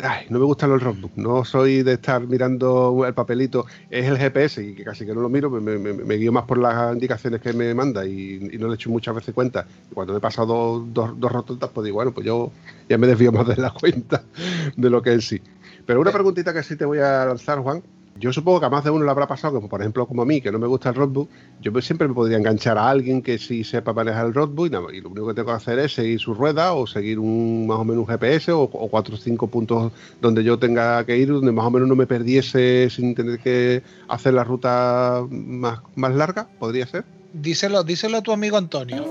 [0.03, 4.17] Ay, no me gustan los roadbooks, no soy de estar mirando el papelito, es el
[4.17, 6.93] GPS y que casi que no lo miro, me, me- me guío más por las
[6.93, 9.65] indicaciones que me manda y, y no le echo muchas veces cuenta.
[9.93, 10.45] Cuando me he pasado
[10.81, 12.51] dos, dos, dos rotondas, pues digo, bueno, pues yo
[12.89, 14.27] ya me desvío más de la cuenta
[14.75, 15.41] de lo que es sí.
[15.85, 17.81] Pero una preguntita que sí te voy a lanzar, Juan,
[18.17, 20.25] Yo supongo que a más de uno le habrá pasado, como por ejemplo como a
[20.25, 23.37] mí, que no me gusta el roadbook, yo siempre me podría enganchar a alguien que
[23.37, 25.95] sí sepa manejar el roadbook y, nada, y lo único que tengo que hacer es
[25.95, 29.17] seguir su rueda o seguir un más o menos un GPS o, o cuatro o
[29.17, 29.91] cinco puntos
[30.21, 33.83] donde yo tenga que ir, donde más o menos no me perdiese sin tener que
[34.07, 37.03] hacer la ruta más, más larga, podría ser.
[37.33, 39.03] Díselo, díselo a tu amigo Antonio.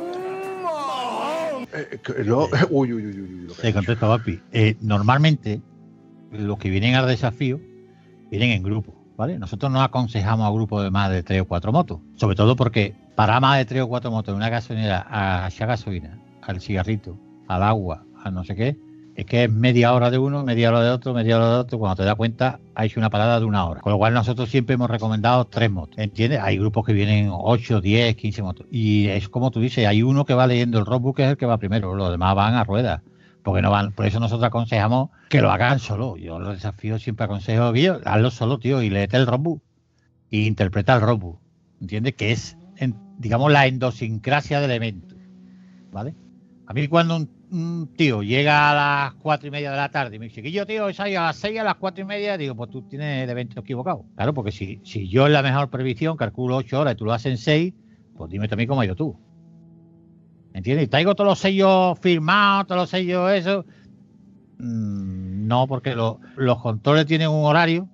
[1.75, 4.41] Eh, que no, uy, uy, uy, uy, uy, lo que Te contesto, papi.
[4.53, 5.61] Eh, normalmente,
[6.31, 7.61] los que vienen al desafío
[8.37, 9.39] vienen en grupo, ¿vale?
[9.39, 12.95] Nosotros no aconsejamos a grupos de más de tres o cuatro motos, sobre todo porque
[13.15, 17.17] para más de tres o cuatro motos en una gasolinera a echar gasolina, al cigarrito,
[17.47, 18.77] al agua, a no sé qué,
[19.15, 21.79] es que es media hora de uno, media hora de otro, media hora de otro.
[21.79, 23.81] Cuando te das cuenta, ha hecho una parada de una hora.
[23.81, 25.99] Con lo cual, nosotros siempre hemos recomendado tres motos.
[25.99, 26.41] ¿Entiendes?
[26.41, 28.67] Hay grupos que vienen 8, 10, 15 motos.
[28.73, 31.37] Y es como tú dices, hay uno que va leyendo el roadbook, que es el
[31.37, 31.95] que va primero.
[31.95, 33.03] Los demás van a ruedas.
[33.45, 36.17] Porque no van, por eso nosotros aconsejamos que lo hagan solo.
[36.17, 39.63] Yo los desafíos siempre aconsejo, tío, hazlo solo, tío, y léete el roadbook.
[40.31, 41.39] Y interpreta el roadbook.
[41.81, 42.15] ¿Entiendes?
[42.15, 42.57] Que es,
[43.19, 45.15] digamos, la endosincrasia del evento.
[45.93, 46.15] ¿Vale?
[46.67, 50.17] A mí cuando un, un tío llega a las cuatro y media de la tarde
[50.17, 52.07] y me dice que yo, tío, es ahí a las seis, a las cuatro y
[52.07, 54.07] media, digo, pues tú tienes el evento equivocado.
[54.17, 57.13] Claro, porque si, si yo en la mejor previsión calculo ocho horas y tú lo
[57.13, 57.75] haces en seis,
[58.17, 59.19] pues dime también cómo ha ido tú.
[60.55, 60.87] ¿Entiendes?
[60.87, 63.67] Y traigo todos los sellos firmados, todos los sellos eso.
[64.59, 67.89] Mm, no, porque lo- los controles tienen un horario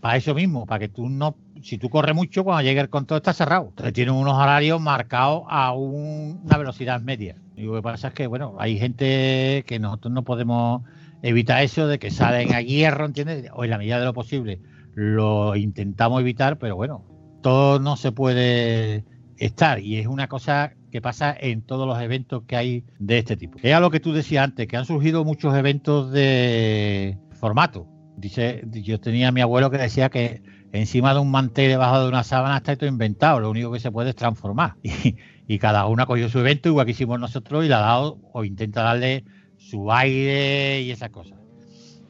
[0.00, 3.18] para eso mismo, para que tú no, si tú corres mucho, cuando llegue el control
[3.18, 3.66] está cerrado.
[3.70, 7.36] Entonces tienen unos horarios marcados a un- una velocidad media.
[7.56, 10.82] Y lo que pasa es que, bueno, hay gente que nosotros no podemos
[11.22, 13.50] evitar eso de que salen a hierro, ¿entiendes?
[13.54, 14.60] O en la medida de lo posible
[14.94, 17.04] lo intentamos evitar, pero bueno,
[17.42, 19.04] todo no se puede
[19.36, 23.36] estar y es una cosa que pasa en todos los eventos que hay de este
[23.36, 23.58] tipo.
[23.62, 27.86] Es a lo que tú decías antes, que han surgido muchos eventos de formato.
[28.16, 30.40] Dice, yo tenía mi abuelo que decía que
[30.72, 33.92] encima de un mantel debajo de una sábana está todo inventado, lo único que se
[33.92, 34.76] puede es transformar.
[35.48, 38.18] Y, cada uno ha cogido su evento, igual que hicimos nosotros, y le ha dado
[38.32, 39.22] o intenta darle
[39.58, 41.38] su aire y esas cosas.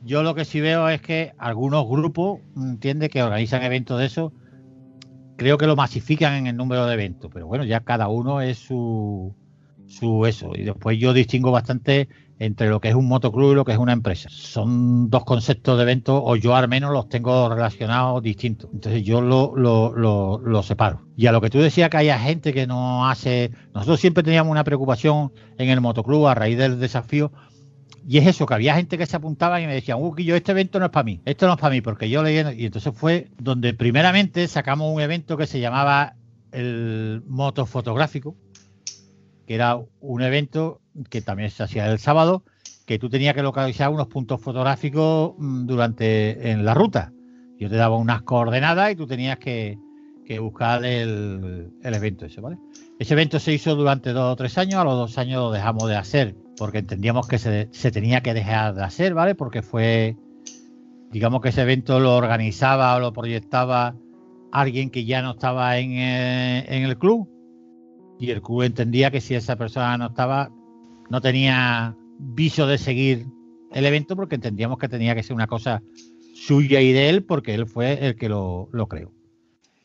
[0.04, 4.32] Yo lo que sí veo es que algunos grupos, entiende, que organizan eventos de eso,
[5.36, 8.58] creo que lo masifican en el número de eventos, pero bueno, ya cada uno es
[8.58, 9.34] su,
[9.86, 10.52] su eso.
[10.54, 12.08] Y después yo distingo bastante
[12.38, 14.28] entre lo que es un motoclub y lo que es una empresa.
[14.30, 18.70] Son dos conceptos de eventos, o yo al menos los tengo relacionados distintos.
[18.74, 21.06] Entonces yo lo, lo, lo, lo separo.
[21.16, 23.52] Y a lo que tú decías que haya gente que no hace.
[23.74, 27.32] Nosotros siempre teníamos una preocupación en el motoclub a raíz del desafío.
[28.08, 30.52] Y es eso, que había gente que se apuntaba y me decían, uh, yo este
[30.52, 32.36] evento no es para mí, esto no es para mí, porque yo leí.
[32.56, 36.14] Y entonces fue donde primeramente sacamos un evento que se llamaba
[36.52, 38.36] el moto fotográfico,
[39.44, 40.80] que era un evento
[41.10, 42.44] que también se hacía el sábado,
[42.86, 47.12] que tú tenías que localizar unos puntos fotográficos mm, durante en la ruta.
[47.58, 49.78] Yo te daba unas coordenadas y tú tenías que,
[50.26, 52.58] que buscar el, el evento ese, ¿vale?
[52.98, 55.88] Ese evento se hizo durante dos o tres años, a los dos años lo dejamos
[55.88, 59.34] de hacer, porque entendíamos que se, se tenía que dejar de hacer, ¿vale?
[59.34, 60.16] Porque fue,
[61.10, 63.96] digamos que ese evento lo organizaba o lo proyectaba
[64.52, 67.28] alguien que ya no estaba en, eh, en el club
[68.18, 70.50] y el club entendía que si esa persona no estaba,
[71.10, 73.26] no tenía viso de seguir
[73.72, 75.82] el evento porque entendíamos que tenía que ser una cosa
[76.34, 79.15] suya y de él porque él fue el que lo, lo creó.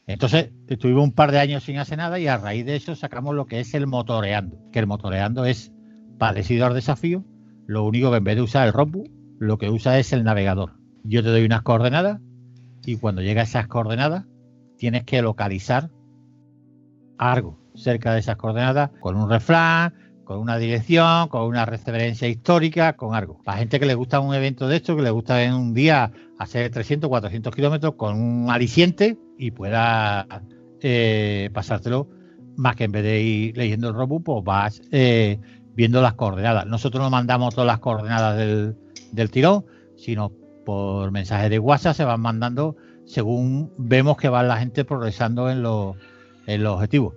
[0.08, 3.36] Entonces estuvimos un par de años sin hacer nada y a raíz de eso sacamos
[3.36, 5.72] lo que es el motoreando, que el motoreando es
[6.18, 7.24] parecido al desafío,
[7.68, 9.04] lo único que en vez de usar el rombo,
[9.40, 10.74] lo que usa es el navegador.
[11.04, 12.20] Yo te doy unas coordenadas
[12.86, 14.26] y cuando llega a esas coordenadas
[14.78, 15.90] tienes que localizar
[17.18, 19.94] algo cerca de esas coordenadas con un refrán,
[20.24, 23.42] con una dirección, con una referencia histórica, con algo.
[23.44, 26.12] Para gente que le gusta un evento de esto, que le gusta en un día
[26.42, 30.26] hacer 300, 400 kilómetros con un aliciente y pueda
[30.82, 32.10] eh, pasártelo
[32.58, 35.40] más que en vez de ir leyendo el robo, pues vas eh,
[35.76, 36.66] viendo las coordenadas.
[36.66, 38.76] Nosotros no mandamos todas las coordenadas del,
[39.12, 39.66] del tirón,
[39.98, 40.32] sino
[40.66, 42.76] por mensajes de WhatsApp se van mandando
[43.06, 45.96] según vemos que va la gente progresando en los,
[46.48, 47.14] en los objetivos.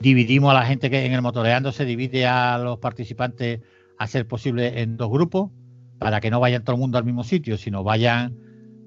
[0.00, 3.60] Dividimos a la gente que en el motoreando se divide a los participantes
[3.98, 5.50] a ser posible en dos grupos
[5.98, 8.36] para que no vayan todo el mundo al mismo sitio, sino vayan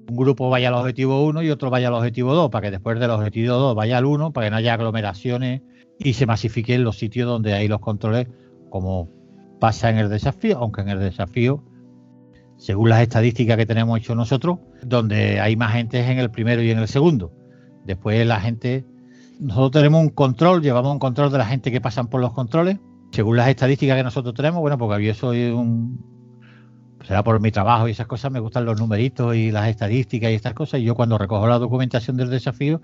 [0.08, 2.98] un grupo vaya al objetivo 1 y otro vaya al objetivo 2, para que después
[2.98, 5.62] del objetivo 2 vaya al 1, para que no haya aglomeraciones
[5.98, 8.28] y se masifiquen los sitios donde hay los controles,
[8.70, 9.08] como
[9.60, 11.62] pasa en el desafío, aunque en el desafío,
[12.56, 16.62] según las estadísticas que tenemos hecho nosotros, donde hay más gente es en el primero
[16.62, 17.32] y en el segundo.
[17.84, 18.84] Después la gente,
[19.40, 22.78] nosotros tenemos un control, llevamos un control de la gente que pasan por los controles,
[23.12, 26.11] según las estadísticas que nosotros tenemos, bueno, porque yo soy un
[27.06, 30.34] será por mi trabajo y esas cosas, me gustan los numeritos y las estadísticas y
[30.34, 30.80] estas cosas.
[30.80, 32.80] Y yo cuando recojo la documentación del desafío,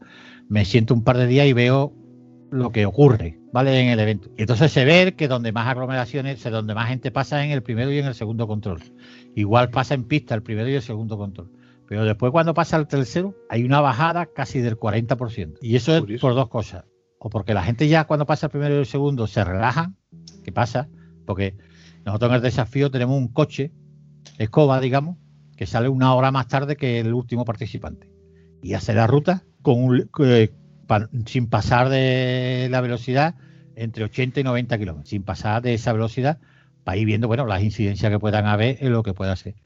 [0.49, 1.93] me siento un par de días y veo
[2.51, 3.81] lo que ocurre, ¿vale?
[3.81, 4.31] En el evento.
[4.37, 7.93] Y entonces se ve que donde más aglomeraciones, donde más gente pasa en el primero
[7.93, 8.81] y en el segundo control.
[9.35, 11.51] Igual pasa en pista el primero y el segundo control.
[11.87, 15.59] Pero después cuando pasa el tercero, hay una bajada casi del 40%.
[15.63, 16.85] Y eso es por dos cosas.
[17.19, 19.93] O porque la gente ya cuando pasa el primero y el segundo se relaja,
[20.45, 20.89] ¿qué pasa?
[21.27, 21.57] Porque
[22.05, 23.73] nosotros en el desafío tenemos un coche,
[24.39, 25.19] escoba, digamos,
[25.57, 28.11] que sale una hora más tarde que el último participante.
[28.63, 29.45] Y hace la ruta
[30.21, 30.51] eh,
[31.27, 33.35] sin pasar de la velocidad
[33.77, 36.39] entre 80 y 90 kilómetros, sin pasar de esa velocidad
[36.85, 39.57] para ir viendo bueno, las incidencias que puedan haber en lo que pueda ser.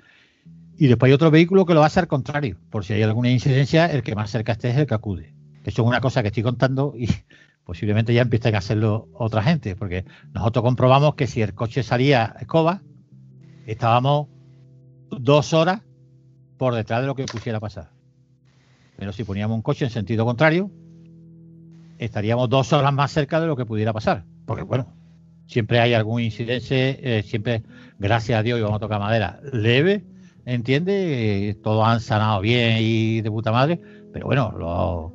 [0.76, 2.58] Y después hay otro vehículo que lo va a hacer al contrario.
[2.70, 5.34] Por si hay alguna incidencia, el que más cerca esté es el que acude.
[5.64, 7.08] Eso es una cosa que estoy contando y
[7.64, 12.34] posiblemente ya empiecen a hacerlo otra gente, porque nosotros comprobamos que si el coche salía
[12.40, 12.82] escoba,
[13.66, 14.28] estábamos
[15.20, 15.82] dos horas
[16.58, 17.90] por detrás de lo que pusiera pasar.
[18.96, 20.70] Pero si poníamos un coche en sentido contrario,
[21.98, 24.24] estaríamos dos horas más cerca de lo que pudiera pasar.
[24.46, 24.86] Porque, bueno,
[25.46, 27.62] siempre hay algún incidente, eh, siempre,
[27.98, 30.04] gracias a Dios, y vamos a tocar madera, leve,
[30.44, 31.56] ¿entiende?
[31.62, 33.80] Todos han sanado bien y de puta madre,
[34.12, 35.12] pero bueno, lo-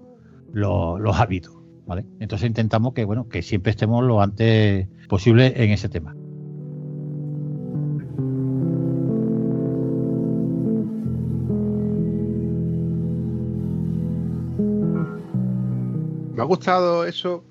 [0.54, 1.54] lo- los hábitos,
[1.86, 2.06] ¿vale?
[2.20, 6.16] Entonces intentamos que, bueno, que siempre estemos lo antes posible en ese tema.
[16.38, 17.44] Me ha gustado eso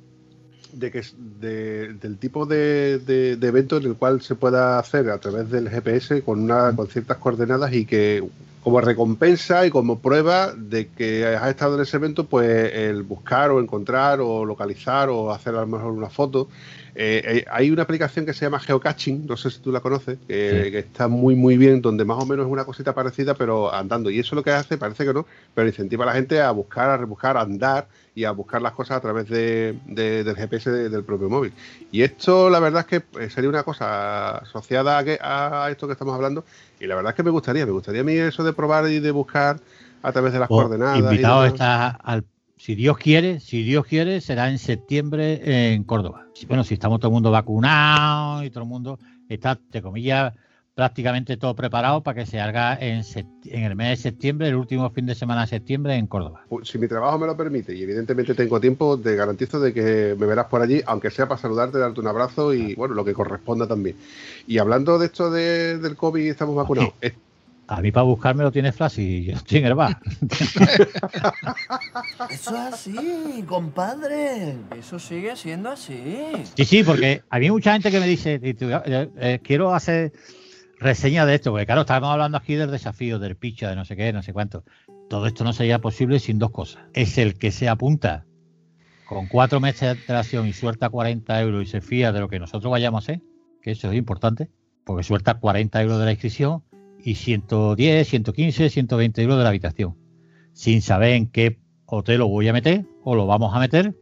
[0.72, 1.02] de que
[1.40, 5.68] del tipo de, de- de evento en el cual se pueda hacer a través del
[5.68, 8.22] GPS con una con ciertas coordenadas y que
[8.62, 13.50] como recompensa y como prueba de que has estado en ese evento, pues el buscar
[13.50, 16.48] o encontrar o localizar o hacer a lo mejor una foto.
[16.98, 20.18] Eh, eh, hay una aplicación que se llama Geocaching, no sé si tú la conoces,
[20.26, 20.70] que, Sí.
[20.70, 24.08] que está muy muy bien, donde más o menos es una cosita parecida, pero andando.
[24.08, 26.88] Y eso lo que hace, parece que no, pero incentiva a la gente a buscar,
[26.88, 30.70] a rebuscar, a andar y a buscar las cosas a través de, de- del GPS
[30.70, 31.52] de- del propio móvil.
[31.90, 35.86] Y esto, la verdad es que eh, sería una cosa asociada a, que- a esto
[35.86, 36.46] que estamos hablando.
[36.80, 39.00] Y la verdad es que me gustaría, me gustaría a mí eso de probar y
[39.00, 39.60] de buscar
[40.02, 40.96] a través de las Pues, coordenadas.
[40.96, 42.24] y invitado está al
[42.66, 46.26] si Dios quiere, si Dios quiere, será en septiembre en Córdoba.
[46.48, 48.98] Bueno, si estamos todo el mundo vacunado y todo el mundo
[49.28, 50.34] está, entre comillas,
[50.74, 53.04] prácticamente todo preparado para que se haga en,
[53.44, 56.42] en el mes de septiembre, el último fin de semana de septiembre en Córdoba.
[56.48, 60.16] Pues, si mi trabajo me lo permite y evidentemente tengo tiempo, te garantizo de que
[60.18, 63.14] me verás por allí, aunque sea para saludarte, darte un abrazo y bueno, lo que
[63.14, 63.94] corresponda también.
[64.48, 66.94] Y hablando de esto de- del COVID, estamos vacunados.
[67.68, 69.98] A mí para buscarme lo tiene Flash y yo estoy en el bar.
[72.30, 74.54] Eso es así, compadre.
[74.78, 76.14] Eso sigue siendo así.
[76.56, 80.12] Sí, sí, porque a mí hay mucha gente que me dice, eh, eh, quiero hacer
[80.78, 83.96] reseña de esto, porque claro, estamos hablando aquí del desafío, del picha, de no sé
[83.96, 84.62] qué, no sé cuánto.
[85.08, 86.84] Todo esto no sería posible sin dos cosas.
[86.92, 88.26] Es el que se apunta
[89.08, 92.38] con cuatro meses de antelación y suelta 40 euros y se fía de lo que
[92.38, 93.22] nosotros vayamos a hacer,
[93.60, 94.50] que eso es importante,
[94.84, 96.62] porque suelta 40 euros de la inscripción
[97.06, 99.96] y 110, 115, 120 euros de la habitación,
[100.52, 103.94] sin saber en qué hotel lo voy a meter o lo vamos a meter,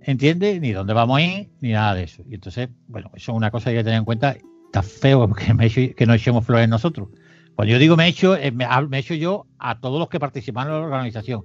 [0.00, 0.58] ¿entiende?
[0.58, 2.22] Ni dónde vamos a ir, ni nada de eso.
[2.30, 4.36] Y entonces, bueno, eso es una cosa que hay que tener en cuenta.
[4.64, 7.08] Está feo que, me eche- que no echemos flores nosotros.
[7.54, 10.68] Cuando yo digo me echo, eh, me, me echo yo a todos los que participan
[10.68, 11.42] en la organización.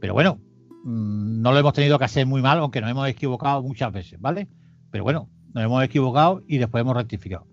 [0.00, 0.40] Pero bueno,
[0.84, 4.18] mm, no lo hemos tenido que hacer muy mal, aunque nos hemos equivocado muchas veces,
[4.18, 4.48] ¿vale?
[4.90, 7.46] Pero bueno, nos hemos equivocado y después hemos rectificado.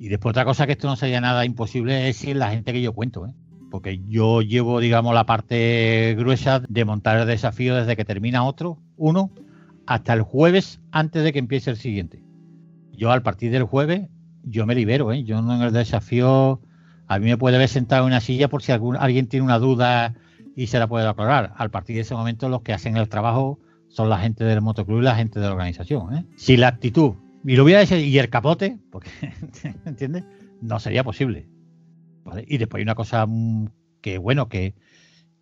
[0.00, 2.80] Y después otra cosa que esto no sería nada imposible es si la gente que
[2.80, 3.34] yo cuento, ¿eh?
[3.70, 8.78] Porque yo llevo, digamos, la parte gruesa de montar el desafío desde que termina otro,
[8.96, 9.30] uno,
[9.86, 12.22] hasta el jueves antes de que empiece el siguiente.
[12.92, 14.08] Yo al partir del jueves,
[14.42, 15.22] yo me libero, ¿eh?
[15.22, 16.62] Yo no en el desafío,
[17.06, 19.58] a mí me puede ver sentado en una silla por si algún, alguien tiene una
[19.58, 20.14] duda
[20.56, 21.52] y se la puede aclarar.
[21.58, 25.00] Al partir de ese momento los que hacen el trabajo son la gente del motoclub
[25.00, 26.14] y la gente de la organización.
[26.14, 26.24] ¿eh?
[26.36, 29.10] Si la actitud, y lo voy a decir, y el capote, porque,
[29.86, 30.24] ¿entiendes?
[30.60, 31.48] No sería posible.
[32.46, 33.68] Y después hay una cosa mm,
[34.00, 34.74] que, bueno, que,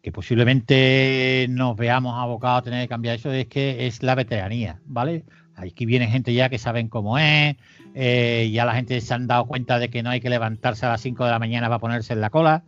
[0.03, 4.81] que posiblemente nos veamos abocados a tener que cambiar eso, es que es la veteranía,
[4.87, 5.25] ¿vale?
[5.55, 7.57] Aquí viene gente ya que saben cómo es,
[7.95, 10.91] eh, ya la gente se han dado cuenta de que no hay que levantarse a
[10.91, 12.65] las 5 de la mañana para ponerse en la cola,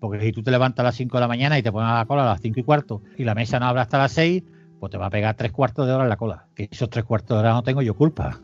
[0.00, 1.98] porque si tú te levantas a las 5 de la mañana y te pones a
[1.98, 4.42] la cola a las 5 y cuarto y la mesa no abre hasta las 6,
[4.80, 6.46] pues te va a pegar tres cuartos de hora en la cola.
[6.56, 8.40] Que esos tres cuartos de hora no tengo yo culpa.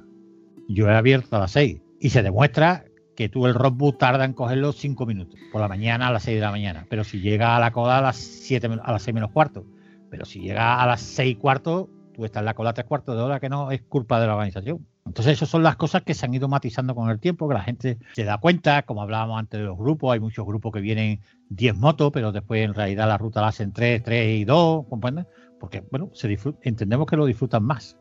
[0.69, 2.85] Yo he abierto a las 6 y se demuestra
[3.17, 6.37] que tú el rockbook tarda en cogerlo 5 minutos por la mañana a las 6
[6.37, 6.87] de la mañana.
[6.89, 9.65] Pero si llega a la cola a las 7 a las 6 menos cuarto.
[10.11, 13.17] Pero si llega a las 6 y cuarto, tú estás en la cola tres cuartos
[13.17, 14.87] de hora que no es culpa de la organización.
[15.07, 17.63] Entonces, esas son las cosas que se han ido matizando con el tiempo, que la
[17.63, 21.21] gente se da cuenta, como hablábamos antes de los grupos, hay muchos grupos que vienen
[21.49, 25.27] 10 motos, pero después en realidad la ruta la hacen 3, 3 y 2, ¿comprendes?
[25.59, 27.98] Porque, bueno, se entendemos que lo disfrutan más.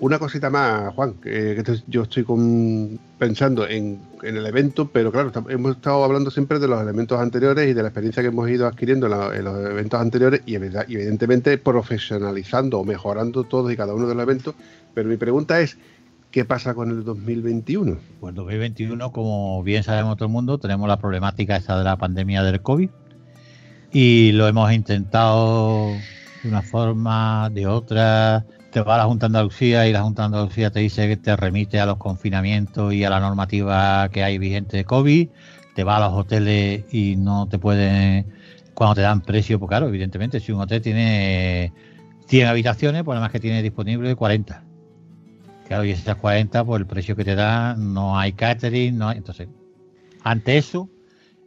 [0.00, 2.24] Una cosita más, Juan, que, yo estoy
[3.18, 7.72] pensando en, el evento, pero claro, hemos estado hablando siempre de los elementos anteriores y
[7.72, 10.94] de la experiencia que hemos ido adquiriendo en, en los eventos anteriores y, evi- y
[10.94, 14.54] evidentemente profesionalizando o mejorando todos y cada uno de los eventos.
[14.94, 15.78] Pero mi pregunta es,
[16.30, 17.98] ¿qué pasa con el 2021?
[18.20, 22.44] Pues 2021, como bien sabemos todo el mundo, tenemos la problemática esta de la pandemia
[22.44, 22.90] del COVID
[23.92, 25.88] y lo hemos intentado
[26.42, 28.44] de una forma, de otra.
[28.70, 31.16] Te va a la Junta de Andalucía y la Junta de Andalucía te dice que
[31.16, 35.28] te remite a los confinamientos y a la normativa que hay vigente de COVID.
[35.74, 38.26] Te va a los hoteles y no te pueden,
[38.74, 41.72] cuando te dan precio, pues claro, evidentemente, si un hotel tiene
[42.26, 44.64] 100 habitaciones, pues nada más que tiene disponible 40.
[45.66, 49.18] Claro, y esas 40, por el precio que te dan, no hay catering, no hay.
[49.18, 49.48] Entonces,
[50.24, 50.90] ante eso,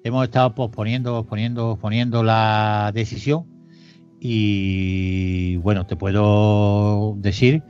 [0.03, 3.50] hemos estado posponiendo, posponiendo, posponiendo la decisión.
[4.23, 7.63] Y bueno, te puedo decir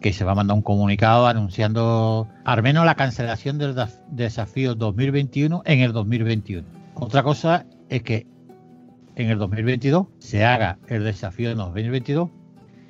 [0.00, 3.74] que se va a mandar un comunicado anunciando al menos la cancelación del
[4.12, 6.64] desafío 2021 en el 2021.
[6.94, 8.28] Otra cosa es que
[9.16, 12.30] en el 2022 se haga el desafío en 2022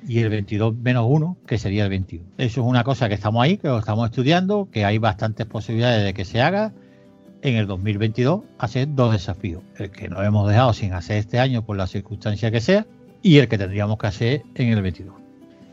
[0.07, 2.23] y el 22 menos 1, que sería el 21.
[2.37, 6.03] Eso es una cosa que estamos ahí, que lo estamos estudiando, que hay bastantes posibilidades
[6.03, 6.73] de que se haga
[7.41, 9.63] en el 2022 hacer dos desafíos.
[9.79, 12.85] El que nos hemos dejado sin hacer este año por la circunstancia que sea
[13.21, 15.15] y el que tendríamos que hacer en el 22.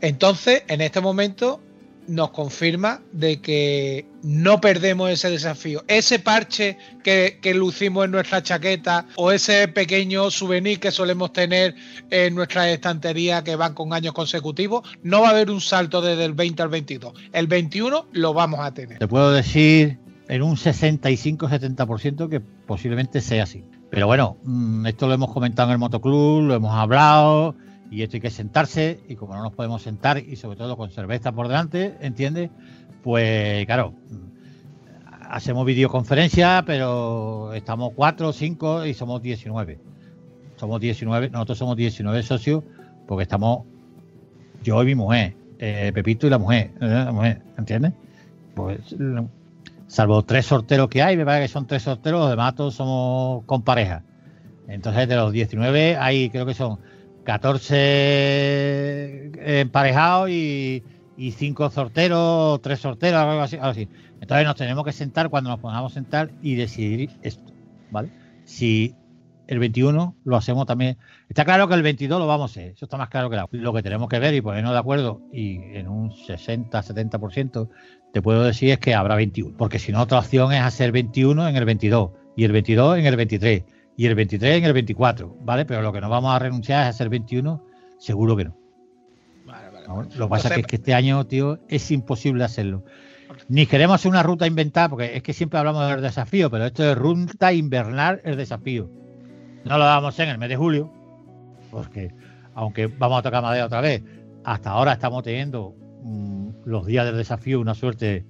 [0.01, 1.61] Entonces, en este momento
[2.07, 5.83] nos confirma de que no perdemos ese desafío.
[5.87, 11.75] Ese parche que, que lucimos en nuestra chaqueta o ese pequeño souvenir que solemos tener
[12.09, 16.25] en nuestra estantería que van con años consecutivos, no va a haber un salto desde
[16.25, 17.13] el 20 al 22.
[17.33, 18.99] El 21 lo vamos a tener.
[18.99, 23.63] Te puedo decir en un 65-70% que posiblemente sea así.
[23.89, 27.55] Pero bueno, mm, esto lo hemos comentado en el motoclub, lo hemos hablado
[27.89, 30.89] y esto hay que sentarse y como no nos podemos sentar y sobre todo con
[30.91, 32.49] cerveza por delante, ¿entiendes?
[33.03, 39.79] Pues claro, mm, hacemos videoconferencia, pero estamos 4 o 5 y somos 19.
[40.57, 42.63] Somos 19, nosotros somos 19 socios
[43.07, 43.63] porque estamos
[44.63, 47.93] yo y mi mujer, eh, Pepito y la mujer, eh, la mujer, ¿entiendes?
[48.55, 49.27] Pues l-
[49.87, 53.43] salvo tres sorteros que hay, me parece que son tres sorteros, los demás todos somos
[53.45, 54.03] con pareja.
[54.67, 56.79] Entonces de los 19 hay creo que son
[57.23, 59.31] 14
[59.61, 60.83] emparejados y,
[61.17, 63.89] y 5 sorteros, tres sorteros, algo así, algo así.
[64.21, 67.53] Entonces nos tenemos que sentar cuando nos pongamos sentar y decidir esto,
[67.91, 68.11] ¿vale?
[68.45, 68.95] Si
[69.47, 70.97] el 21 lo hacemos también.
[71.29, 73.47] Está claro que el 22 lo vamos a hacer, eso está más claro que la.
[73.51, 77.69] Lo que tenemos que ver y ponernos de acuerdo, y en un 60-70%
[78.13, 79.57] te puedo decir es que habrá 21.
[79.57, 83.05] Porque si no, otra opción es hacer 21 en el 22, y el 22 en
[83.05, 83.63] el 23,
[83.95, 85.65] y el 23 en el 24, ¿vale?
[85.65, 87.63] Pero lo que no vamos a renunciar es hacer 21,
[87.97, 88.57] seguro que no.
[89.45, 89.95] Vale, vale, ¿no?
[89.95, 90.09] vale.
[90.15, 92.83] Lo que pasa Entonces, es que este año, tío, es imposible hacerlo.
[93.49, 96.89] Ni queremos hacer una ruta inventada, porque es que siempre hablamos del desafío, pero esto
[96.89, 98.89] es ruta invernal, el desafío.
[99.67, 100.91] No lo hacer en el mes de julio,
[101.71, 102.11] porque
[102.55, 104.03] aunque vamos a tocar madera otra vez,
[104.43, 108.25] hasta ahora estamos teniendo mm, los días del desafío una suerte,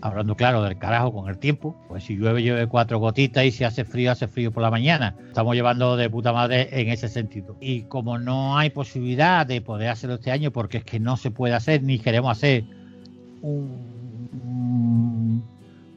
[0.00, 3.64] hablando claro del carajo con el tiempo, pues si llueve, llueve cuatro gotitas y si
[3.64, 5.14] hace frío, hace frío por la mañana.
[5.28, 7.56] Estamos llevando de puta madre en ese sentido.
[7.60, 11.30] Y como no hay posibilidad de poder hacerlo este año, porque es que no se
[11.30, 12.64] puede hacer, ni queremos hacer
[13.42, 13.93] un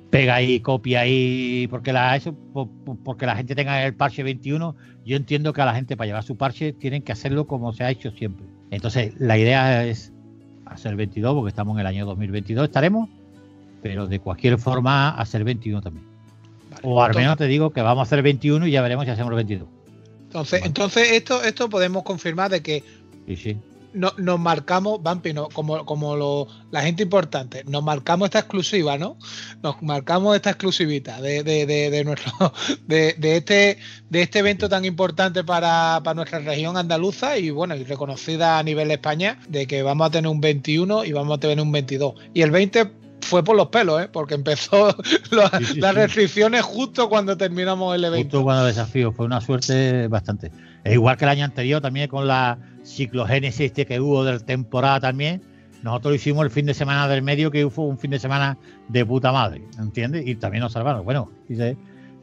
[0.10, 4.24] pega ahí, copia ahí, porque la, eso, po- po- porque la gente tenga el parche
[4.24, 7.74] 21, yo entiendo que a la gente para llevar su parche tienen que hacerlo como
[7.74, 8.46] se ha hecho siempre.
[8.72, 10.14] Entonces, la idea es
[10.66, 13.10] hacer 22, porque estamos en el año 2022, estaremos,
[13.82, 16.06] pero de cualquier forma hacer 21 también.
[16.72, 16.82] vale.
[16.84, 19.12] O al Entonces- menos te digo que vamos a hacer 21 y ya veremos si
[19.12, 19.68] hacemos 22.
[20.24, 20.68] Entonces, Vale.
[20.68, 22.84] entonces esto, esto podemos confirmar de que
[23.28, 23.58] Sí, sí.
[23.98, 28.98] No- nos marcamos, Vampi, no, como, como lo- la gente importante, nos marcamos esta exclusiva,
[28.98, 29.18] ¿no?
[29.64, 32.32] Nos marcamos esta exclusivita de, de, de, de nuestro,
[32.88, 33.78] de, de este,
[34.10, 38.64] de este evento tan importante para, para nuestra región andaluza y bueno, y reconocida a
[38.64, 41.72] nivel de España, de que vamos a tener un 21 y vamos a tener un
[41.72, 42.14] 22.
[42.34, 42.92] Y el 20
[43.22, 44.08] fue por los pelos, ¿eh?
[44.12, 44.96] Porque empezó
[45.32, 45.98] la- Sí, sí, las sí.
[46.00, 48.38] restricciones justo cuando terminamos el evento.
[48.38, 50.52] Justo cuando el desafío fue una suerte bastante.
[50.88, 55.02] Es igual que el año anterior también con la ciclogénesis este que hubo de temporada
[55.02, 55.42] también.
[55.84, 58.58] Nosotros hicimos el fin de semana del medio que fue un fin de semana
[58.88, 60.26] de puta madre, ¿entiendes?
[60.26, 61.04] Y también nos salvaron.
[61.04, 61.76] Bueno, dice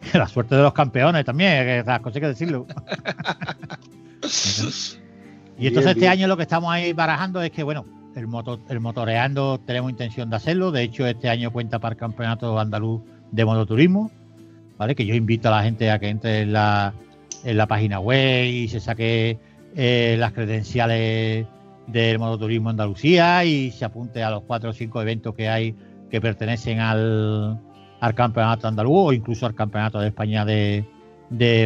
[0.15, 2.67] La suerte de los campeones también, las cosas hay que decirlo.
[5.59, 6.13] y entonces este bien.
[6.13, 7.85] año lo que estamos ahí barajando es que, bueno,
[8.17, 10.73] el, moto, el motoreando tenemos intención de hacerlo.
[10.73, 14.11] De hecho, este año cuenta para el Campeonato Andaluz de Mototurismo,
[14.79, 14.95] ¿vale?
[14.95, 16.95] Que yo invito a la gente a que entre en la,
[17.45, 19.39] en la página web y se saque
[19.77, 21.47] eh, las credenciales
[21.87, 25.75] del mototurismo Andalucía y se apunte a los cuatro o cinco eventos que hay
[26.11, 27.61] que pertenecen al,
[28.01, 30.85] al campeonato andaluz o incluso al campeonato de España de,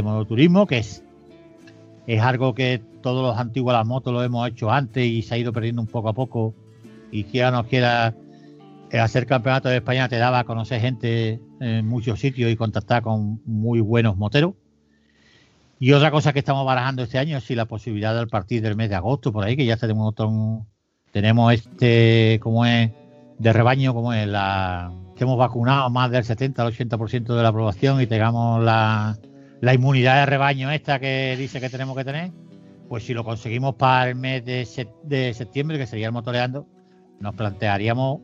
[0.05, 1.05] mototurismo, que es,
[2.07, 5.39] es algo que todos los antiguos las motos lo hemos hecho antes y se ha
[5.39, 6.55] ido perdiendo un poco a poco.
[7.11, 8.14] Y quiera o no quiera,
[8.93, 13.41] hacer campeonato de España te daba a conocer gente en muchos sitios y contactar con
[13.45, 14.55] muy buenos moteros.
[15.81, 18.62] Y otra cosa que estamos barajando este año es si la posibilidad de a partir
[18.62, 20.66] del mes de agosto, por ahí, que ya tenemos, otro-
[21.12, 22.91] tenemos este, como es,
[23.39, 27.53] de rebaño, como es la que hemos vacunado más del 70 al 80% de la
[27.53, 29.16] población y tengamos la,
[29.61, 32.31] la inmunidad de rebaño esta que dice que tenemos que tener,
[32.89, 34.66] pues si lo conseguimos para el mes de,
[35.05, 36.66] de septiembre, que sería el motoreando,
[37.20, 38.20] nos plantearíamos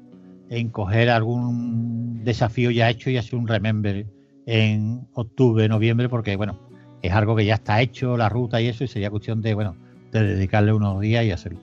[0.50, 4.06] en coger algún desafío ya hecho y hacer un remember
[4.46, 6.58] en octubre, noviembre, porque bueno,
[7.06, 9.76] es algo que ya está hecho, la ruta y eso, y sería cuestión de, bueno,
[10.10, 11.60] de dedicarle unos días y hacerlo.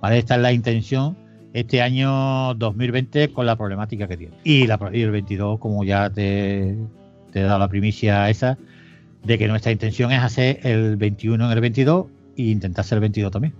[0.00, 0.18] ¿Vale?
[0.18, 1.16] Esta es la intención
[1.52, 4.36] este año 2020 con la problemática que tiene.
[4.44, 6.76] Y, la, el 22, como ya te,
[7.30, 8.58] te he dado la primicia esa,
[9.24, 13.00] de que nuestra intención es hacer el 21 en el 22 e intentar hacer el
[13.00, 13.54] 22 también.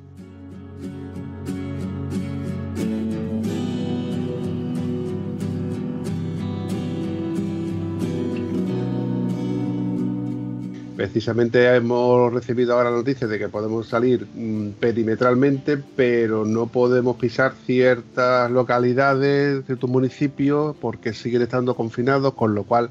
[11.02, 17.54] Precisamente hemos recibido ahora noticias de que podemos salir mm, perimetralmente, pero no podemos pisar
[17.66, 22.88] ciertas localidades, ciertos municipios, porque siguen estando confinados, con lo cual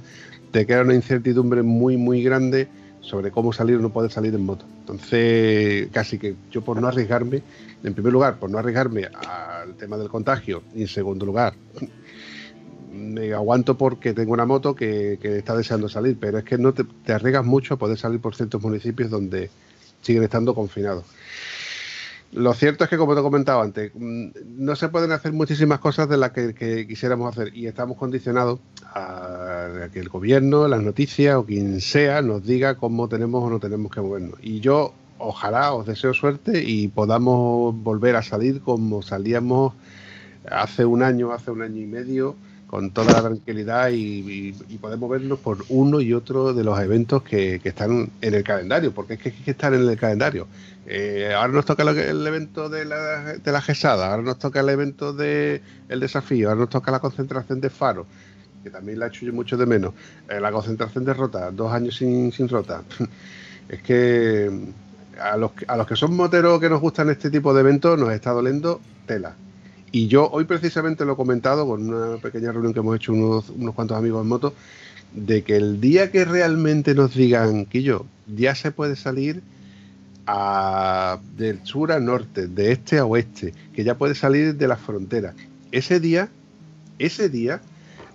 [0.51, 2.67] te queda una incertidumbre muy, muy grande
[2.99, 4.65] sobre cómo salir o no poder salir en moto.
[4.81, 7.41] Entonces, casi que yo por no arriesgarme,
[7.81, 11.53] en primer lugar, por no arriesgarme al tema del contagio, y en segundo lugar,
[12.91, 16.85] me aguanto porque tengo una moto que, está deseando salir, pero es que no te,
[17.11, 19.49] arriesgas mucho a poder salir por ciertos municipios donde
[20.01, 21.05] siguen estando confinados.
[22.33, 24.27] Lo cierto es que, como te he comentado antes, mm,
[24.57, 28.59] no se pueden hacer muchísimas cosas de las que quisiéramos hacer y estamos condicionados
[28.93, 33.59] a que el gobierno, las noticias o quien sea nos diga cómo tenemos o no
[33.59, 34.39] tenemos que movernos.
[34.41, 39.73] Y yo, ojalá, os deseo suerte y podamos volver a salir como salíamos
[40.49, 42.35] hace un año, hace un año y medio,
[42.71, 47.59] con toda la tranquilidad y, podemos vernos por uno y otro de los eventos que,
[47.61, 50.47] están en el calendario, porque es que hay que estar en el calendario.
[50.87, 54.69] Eh, ahora nos toca el evento de la, de la GESADA, ahora nos toca el
[54.69, 58.05] evento del el desafío, ahora nos toca la concentración de Faro,
[58.63, 59.93] que también la he hecho yo mucho de menos,
[60.29, 62.83] eh, la concentración de Rota, dos años sin, sin Rota.
[63.67, 64.49] es que
[65.19, 68.13] a los, a los que son moteros que nos gustan este tipo de eventos nos
[68.13, 69.35] está doliendo tela.
[69.91, 73.49] Y yo hoy precisamente lo he comentado con una pequeña reunión que hemos hecho unos,
[73.49, 74.53] unos cuantos amigos en moto,
[75.13, 79.41] de que el día que realmente nos digan que yo ya se puede salir
[80.25, 84.79] a, del sur a norte, de este a oeste, que ya puede salir de las
[84.79, 85.35] fronteras,
[85.71, 86.29] ese día,
[86.97, 87.61] ese día,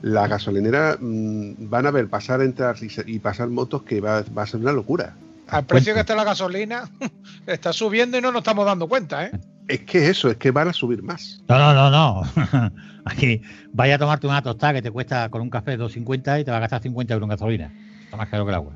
[0.01, 4.47] la gasolinera mm, van a ver pasar, entrar y pasar motos que va, va a
[4.47, 5.15] ser una locura.
[5.49, 6.89] Al precio que está la gasolina,
[7.47, 9.33] está subiendo y no nos estamos dando cuenta, ¿eh?
[9.69, 11.43] Es que eso, es que van a subir más.
[11.49, 12.73] No, no, no, no.
[13.05, 13.43] Aquí
[13.73, 16.59] vaya a tomarte una tostada que te cuesta con un café 2.50 y te va
[16.59, 17.73] a gastar 50 euros en gasolina.
[18.05, 18.73] Está más caro que el agua.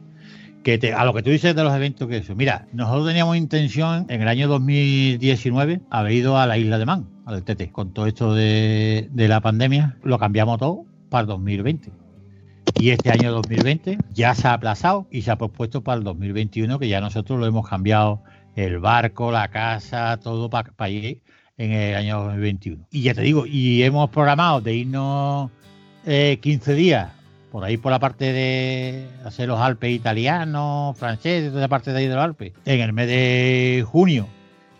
[0.65, 2.35] Que te- a lo que tú dices de los eventos que eso.
[2.35, 7.07] Mira, nosotros teníamos intención en el año 2019 haber ido a la isla de Man,
[7.25, 7.71] al TT.
[7.73, 11.91] Con todo esto de, de la pandemia, lo cambiamos todo para el 2020.
[12.79, 16.79] Y este año 2020 ya se ha aplazado y se ha pospuesto para el 2021,
[16.79, 18.23] que ya nosotros lo hemos cambiado
[18.61, 21.21] el barco, la casa, todo para ir
[21.59, 22.87] en el año 2021.
[22.91, 25.51] Y ya te digo, y hemos programado de irnos
[26.07, 27.11] eh, 15 días
[27.53, 31.99] por ahí por la parte de hacer los Alpes italianos, franceses, toda la parte de
[31.99, 34.27] ahí de los Alpes, en el mes de junio.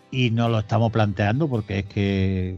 [0.09, 2.57] Y no lo estamos planteando porque es que,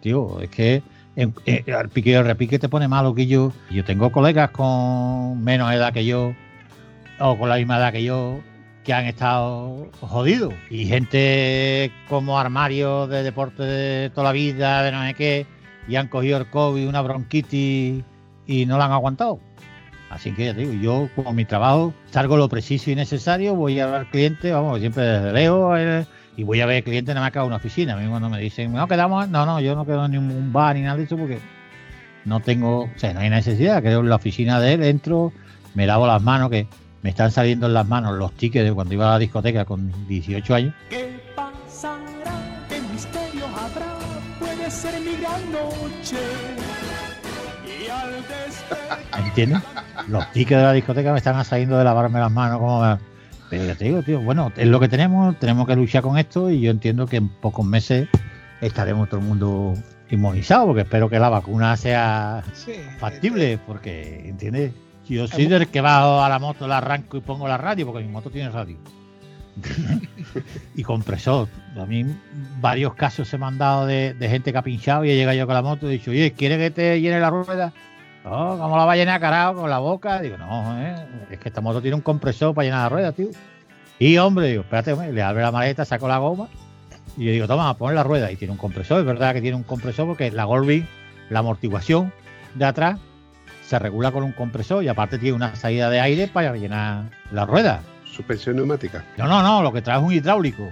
[0.00, 0.82] tío, es que
[1.16, 3.52] en- en- al pique y repique te pone malo que yo.
[3.70, 6.34] Yo tengo colegas con menos edad que yo,
[7.18, 8.40] o con la misma edad que yo,
[8.84, 10.54] que han estado jodidos.
[10.70, 15.46] Y gente como armario de deporte de toda la vida, de no sé qué,
[15.88, 18.02] y han cogido el COVID, una bronquitis
[18.46, 19.40] y no la han aguantado.
[20.10, 23.86] Así que ya digo, yo como mi trabajo salgo lo preciso y necesario, voy a
[23.86, 26.06] ver al cliente, vamos, siempre desde lejos, eh,
[26.36, 27.94] y voy a ver al cliente nada más que a una oficina.
[27.94, 30.76] A mí cuando me dicen, no quedamos, no, no, yo no quedo en ningún bar
[30.76, 31.38] ni nada de eso porque
[32.24, 35.32] no tengo, o sea, no hay necesidad, quedo en la oficina de él, entro,
[35.74, 36.66] me lavo las manos, que
[37.02, 39.92] me están saliendo en las manos los tickets de cuando iba a la discoteca con
[40.06, 40.74] 18 años.
[40.88, 42.64] ¿Qué pasará?
[42.68, 43.98] ¿Qué misterio habrá?
[44.38, 46.16] Puede ser mi gran noche.
[47.66, 49.24] Y al despertar.
[49.26, 49.60] ¿Entiendes?
[50.08, 52.58] Los tickets de la discoteca me están saliendo de lavarme las manos.
[52.58, 52.98] Como me-
[53.50, 56.50] Pero ya te digo, tío, bueno, es lo que tenemos, tenemos que luchar con esto
[56.50, 58.08] y yo entiendo que en pocos meses
[58.60, 59.74] estaremos todo el mundo
[60.08, 64.72] inmunizado, porque espero que la vacuna sea Sí, factible, porque, ¿entiendes?
[65.08, 68.04] Yo soy del que bajo a la moto, la arranco y pongo la radio, porque
[68.04, 68.76] mi moto tiene radio.
[70.74, 71.48] y compresor.
[71.76, 72.06] A mí
[72.60, 75.36] varios casos se me han dado de, de gente que ha pinchado y he llegado
[75.36, 77.72] yo con la moto y he dicho, oye, ¿quiere que te llene la rueda?
[78.24, 80.20] No, ¿cómo la va a llenar carado con la boca?
[80.20, 80.94] Digo, no, ¿eh?
[81.30, 83.28] es que esta moto tiene un compresor para llenar la rueda, tío.
[83.98, 86.48] Y hombre, digo, espérate, hombre, le abre la maleta, saco la goma
[87.16, 88.30] y le digo, toma, pon la rueda.
[88.30, 90.86] Y tiene un compresor, es verdad que tiene un compresor porque la Golby,
[91.30, 92.12] la amortiguación
[92.54, 92.98] de atrás,
[93.72, 97.46] se regula con un compresor y aparte tiene una salida de aire para llenar la
[97.46, 97.80] rueda.
[98.04, 99.02] Suspensión neumática.
[99.16, 100.70] No, no, no, lo que trae es un hidráulico.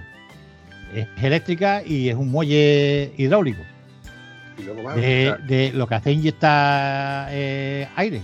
[0.93, 3.63] Es eléctrica y es un muelle hidráulico.
[4.55, 8.21] Y luego va De, lo que hace inyectar eh, aire.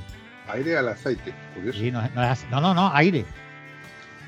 [0.47, 1.33] aire al aceite.
[1.55, 1.79] Curioso.
[1.79, 3.25] Sí, no, no, es no, no, no, aire.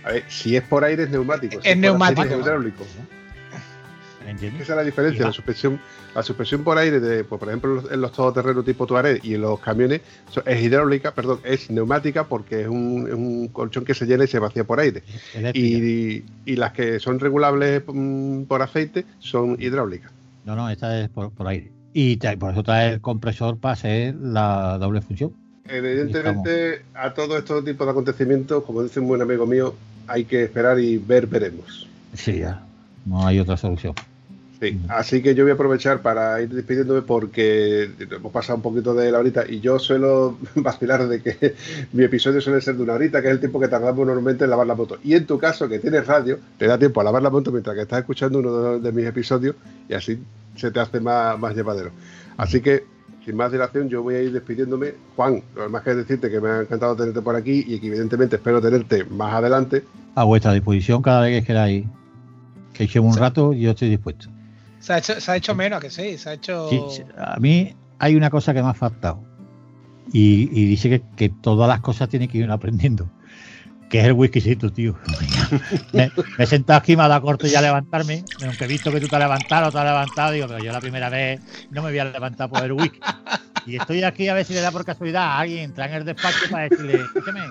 [0.04, 1.62] A ver, si es por aire es neumático.
[1.62, 2.22] si Es neumático.
[2.22, 2.88] aceite es hidráulico.
[4.30, 4.62] ¿Entiendes?
[4.62, 5.26] Esa es la diferencia.
[5.26, 5.80] La suspensión,
[6.16, 9.24] la suspensión por aire, de, pues, por ejemplo, en los- en los todoterrenos tipo Tuareg
[9.24, 10.02] y en los camiones,
[10.46, 14.28] es hidráulica, perdón, es neumática porque es un, es un colchón que se llena y
[14.28, 15.04] se vacía por aire.
[15.54, 20.12] Y, y las que son regulables mm, por aceite son hidráulicas.
[20.46, 21.72] No, no, esta es por, por aire.
[21.94, 25.34] Y trae- por eso trae el compresor para hacer la doble función.
[25.68, 29.76] Evidentemente, a todo este tipo de acontecimientos, como dice un buen amigo mío,
[30.08, 31.88] hay que esperar y ver, veremos.
[32.14, 32.64] Sí, ya.
[33.06, 33.94] No hay otra solución.
[34.60, 38.94] Sí, así que yo voy a aprovechar para ir despidiéndome porque hemos pasado un poquito
[38.94, 41.56] de la horita y yo suelo vacilar de que
[41.94, 44.50] mi episodio suele ser de una horita, que es el tiempo que tardamos normalmente en
[44.50, 44.98] lavar la moto.
[45.02, 47.74] Y en tu caso, que tienes radio, te da tiempo a lavar la moto mientras
[47.74, 49.56] que estás escuchando uno de, mis episodios
[49.88, 50.20] y así
[50.58, 51.92] se te hace más, más llevadero.
[52.36, 52.84] Así que,
[53.24, 54.94] sin más dilación, yo voy a ir despidiéndome.
[55.16, 58.36] Juan, lo más que decirte que me ha encantado tenerte por aquí y que evidentemente
[58.36, 59.84] espero tenerte más adelante.
[60.16, 61.86] A vuestra disposición cada vez que queráis
[62.74, 64.30] que echemos un rato, yo estoy dispuesto.
[64.80, 66.70] Se ha hecho, se ha hecho menos, que sí, se ha hecho.
[66.70, 69.24] Sí, a mí hay una cosa que me ha faltado.
[70.12, 73.10] Y, y dice que, que todas las cosas tienen que ir aprendiendo.
[73.90, 74.96] Que es el whiskycito, tío.
[75.94, 78.24] me, me he sentado aquí, me ha dado corto ya a levantarme.
[78.46, 80.80] Aunque he visto que tú te has levantado, te has levantado, digo, pero yo la
[80.80, 83.00] primera vez no me voy a levantar por el whisky.
[83.66, 86.06] Y estoy aquí a ver si le da por casualidad a alguien entrar en el
[86.06, 87.42] despacho para decirle, escúchame.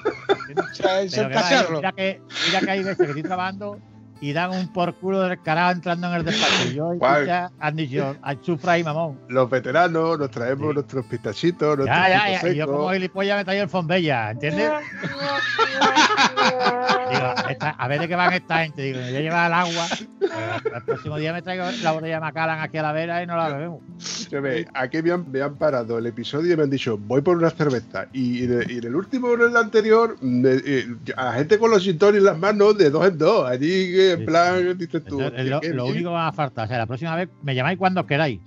[1.76, 3.79] Mira, que, mira que hay veces que estoy trabajando
[4.21, 6.71] y dan un por culo del carajo entrando en el despacho.
[6.75, 7.27] Yo, Juan.
[7.27, 9.19] ya han dicho, al sufra y mamón.
[9.29, 10.75] Los veteranos nos traemos Sí.
[10.75, 12.49] nuestros pistachitos, nuestros Ya, ya, ya.
[12.49, 14.71] Y yo como gilipollas me traigo el Fonbella, ¿entiendes?
[17.51, 18.83] Esta- a ver de qué van esta gente.
[18.83, 19.87] Digo, me voy a llevar el agua.
[20.62, 23.27] pero el próximo día me traigo la botella de Macallan aquí a la vera y
[23.27, 23.81] no la bebemos.
[24.75, 27.51] Aquí me han, me han parado el episodio y me han dicho, voy por una
[27.51, 28.07] cerveza.
[28.12, 31.71] Y, en el- y en el último, en el anterior, eh, a la gente con
[31.71, 33.49] los sintones en las manos de dos en dos.
[33.49, 35.21] Allí, en Sí, plan, dices tú.
[35.21, 36.67] Entonces, lo, único que me va a faltar.
[36.67, 38.41] O sea, la próxima vez me llamáis cuando queráis.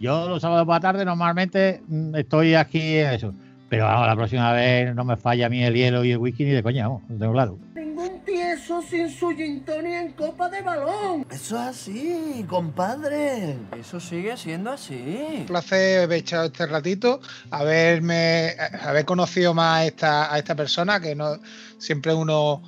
[0.00, 3.34] Yo los sábados por la tarde normalmente mm, estoy aquí en eso.
[3.68, 6.44] Pero vamos, la próxima vez no me falla a mí el hielo y el whisky
[6.44, 7.58] ni de coña, vamos, lo tengo claro.
[7.98, 11.26] Ningún tieso sin su gin en copa de balón.
[11.32, 13.56] Eso es así, compadre.
[13.76, 14.94] Eso sigue siendo así.
[15.38, 17.20] Un placer haber echado este ratito,
[17.50, 21.40] haberme, haber conocido más a esta, a esta persona, que no
[21.78, 22.62] siempre uno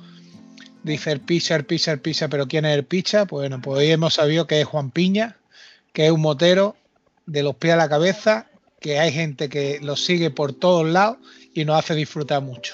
[0.83, 3.25] dice el pizza, el pizza, el pizza, pero ¿quién es el pizza?
[3.25, 5.37] Pues bueno, pues hoy hemos sabido que es Juan Piña,
[5.93, 6.75] que es un motero
[7.25, 8.47] de los pies a la cabeza,
[8.81, 11.19] que hay gente que lo sigue por todos lados
[11.53, 12.73] y nos hace disfrutar mucho.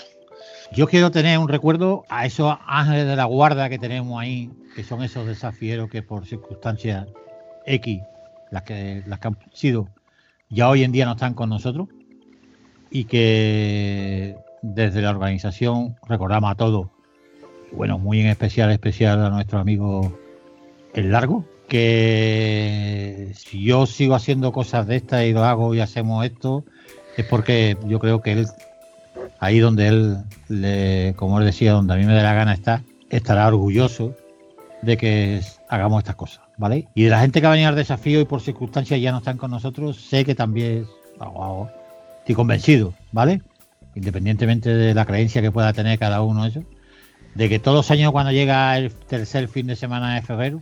[0.74, 4.84] Yo quiero tener un recuerdo a esos ángeles de la guarda que tenemos ahí, que
[4.84, 7.08] son esos desafieros que por circunstancias
[7.66, 8.02] X,
[8.52, 9.88] las que, las han sido,
[10.50, 11.88] ya hoy en día no están con nosotros
[12.92, 16.88] y que desde la organización recordamos a todos,
[17.72, 20.18] bueno, muy en especial, especial a nuestro amigo
[20.94, 26.26] El Largo, que si yo sigo haciendo cosas de estas y lo hago y hacemos
[26.26, 26.64] esto,
[27.18, 28.48] es porque yo creo que él
[29.40, 30.18] ahí donde él,
[30.50, 34.16] le, como él decía, donde a mí me dé la gana estar, estará orgulloso
[34.82, 36.88] de que hagamos estas cosas, ¿vale?
[36.96, 39.38] Y de la gente que ha venido al desafío y por circunstancias ya no están
[39.38, 40.86] con nosotros, sé que también
[41.20, 41.70] hago,
[42.20, 43.42] estoy convencido, ¿vale?
[43.96, 46.64] Independientemente de la creencia que pueda tener cada uno eso,
[47.36, 50.62] de que todos los años cuando llega el tercer fin de semana de febrero,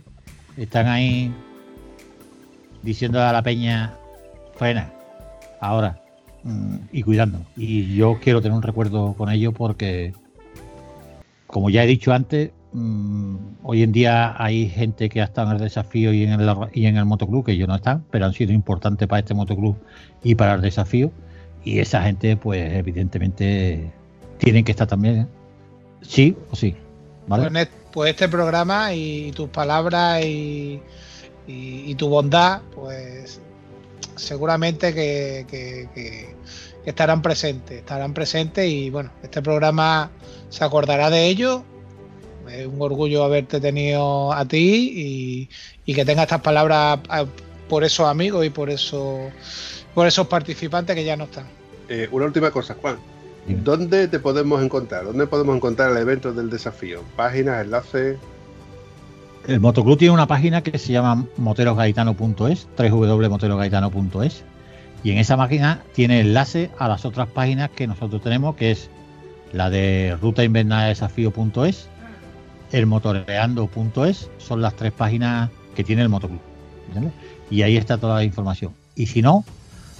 [0.56, 1.32] están ahí
[2.82, 3.94] diciendo a la peña,
[4.54, 4.90] frena,
[5.60, 6.00] ahora,
[6.92, 7.40] y cuidando.
[7.56, 10.12] Y yo quiero tener un recuerdo con ello porque,
[11.46, 15.56] como ya he dicho antes, mm, hoy en día hay gente que ha estado en
[15.56, 18.32] el desafío y en el, y en el motoclub, que ellos no están, pero han
[18.32, 19.76] sido importantes para este motoclub
[20.22, 21.10] y para el desafío.
[21.64, 23.90] Y esa gente, pues evidentemente,
[24.38, 25.26] tienen que estar también, ¿eh?
[26.02, 26.76] sí o sí.
[27.26, 27.50] ¿vale?
[27.50, 30.80] Pues, pues este programa y tus palabras y-
[31.48, 33.40] y tu bondad, pues
[34.16, 36.34] seguramente que, que- que-
[36.84, 40.10] que estarán presentes, estarán presentes y bueno, este programa
[40.48, 41.64] se acordará de ello.
[42.48, 45.50] Es un orgullo haberte tenido a ti y,
[45.84, 47.00] y que tenga estas palabras
[47.68, 49.32] por esos amigos y por esos
[49.94, 51.46] por esos participantes que ya no están.
[51.88, 52.98] Eh, una última cosa, Juan.
[53.48, 55.04] ¿Dónde te podemos encontrar?
[55.06, 57.02] ¿Dónde podemos encontrar el evento del desafío?
[57.16, 58.16] Páginas, enlaces.
[59.46, 64.44] El motoclub tiene una página que se llama moterosgaitano.es, www.moterosgaitano.es,
[65.04, 68.90] y en esa página tiene enlace a las otras páginas que nosotros tenemos, que es
[69.52, 71.88] la de rutainvernaldesafío.es,
[72.72, 76.40] el motoreando.es, son las tres páginas que tiene el motoclub.
[77.48, 78.72] Y ahí está toda la información.
[78.96, 79.44] Y si no,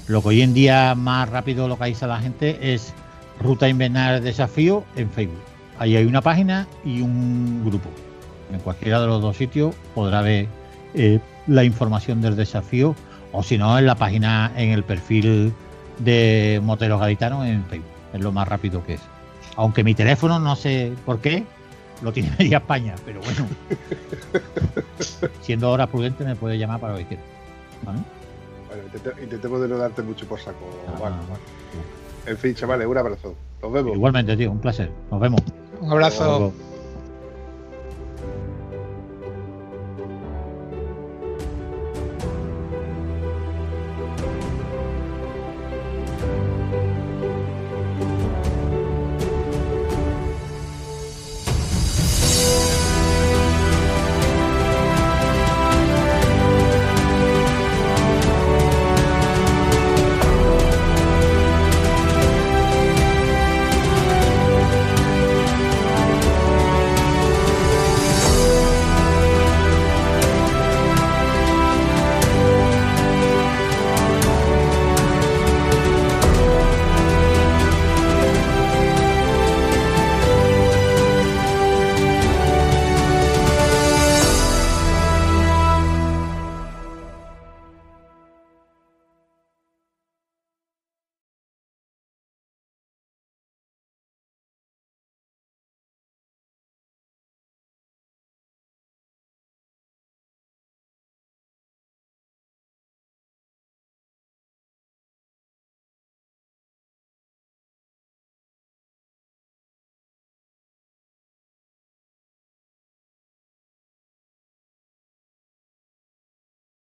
[0.08, 2.92] lo que hoy en día más rápido localiza la gente es
[3.40, 5.38] Ruta Invernal Desafío en Facebook.
[5.78, 7.90] Ahí hay una página y un grupo.
[8.52, 10.46] En cualquiera de los dos sitios podrá ver
[10.94, 12.94] eh, la información del desafío
[13.32, 15.52] o si no en la página, en el perfil
[15.98, 17.90] de Moteros Gaditanos en Facebook.
[18.12, 19.00] Es lo más rápido que es.
[19.56, 21.44] Aunque mi teléfono no sé por qué
[22.02, 23.46] lo tiene media España, pero bueno.
[25.40, 27.22] Siendo hora prudente me puede llamar para lo que quiera.
[27.84, 27.98] ¿Vale?
[28.68, 30.58] Bueno, intente- intentemos de no darte mucho por saco.
[30.88, 31.16] Ah, vale.
[32.26, 33.34] En fin, chavales, un abrazo.
[33.62, 33.94] Nos vemos.
[33.94, 34.90] Igualmente, tío, un placer.
[35.10, 35.40] Nos vemos.
[35.80, 36.52] Un abrazo.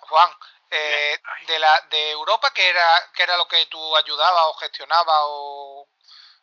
[0.08, 0.30] Juan,
[0.70, 5.16] eh, de la de Europa, ¿qué era, qué era lo que tú ayudabas o gestionabas
[5.24, 5.88] o,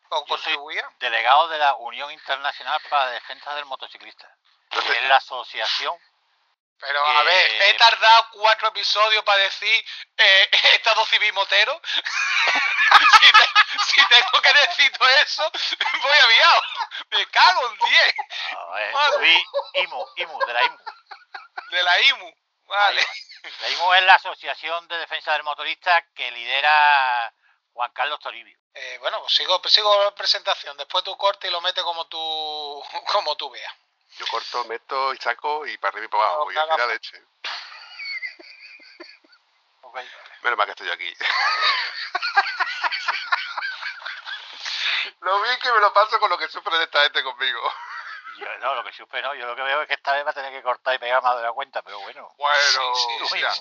[0.09, 0.85] o contribuías?
[0.99, 4.27] delegado de la Unión Internacional para la Defensa del Motociclista.
[4.69, 5.95] que es la asociación.
[6.77, 9.85] Pero a que- ver, he tardado cuatro episodios para decir
[10.17, 11.79] eh, Estado Civil Motero.
[13.21, 15.51] si, te- si tengo que decir todo eso,
[16.01, 16.61] voy aviado.
[17.11, 18.13] Me cago en 10
[18.57, 19.13] A ver, Vale.
[19.13, 19.45] soy
[19.83, 20.77] IMU, IMU, de la IMU.
[21.71, 22.33] de la IMU.
[22.67, 23.07] Vale.
[23.61, 27.31] La IMU es la Asociación de Defensa del Motorista que lidera
[27.73, 28.57] Juan Carlos Toribio.
[28.73, 30.75] Eh, bueno, pues sigo, sigo la presentación.
[30.77, 32.17] Después tú cortes y lo metes como tú,
[33.11, 33.71] como tú veas.
[34.17, 36.45] Yo corto, meto y saco y para arriba y para abajo.
[36.45, 37.21] No, y al final leche.
[39.81, 39.99] Ok.
[40.41, 41.13] Menos mal que estoy aquí.
[45.21, 47.73] lo bien que me lo paso con lo que sufre esta gente conmigo.
[48.37, 50.31] Yo, no, lo que supe no, yo lo que veo es que esta vez va
[50.31, 52.33] a tener que cortar y pegar más de la cuenta, pero bueno.
[52.37, 53.51] Bueno, Sí, mira.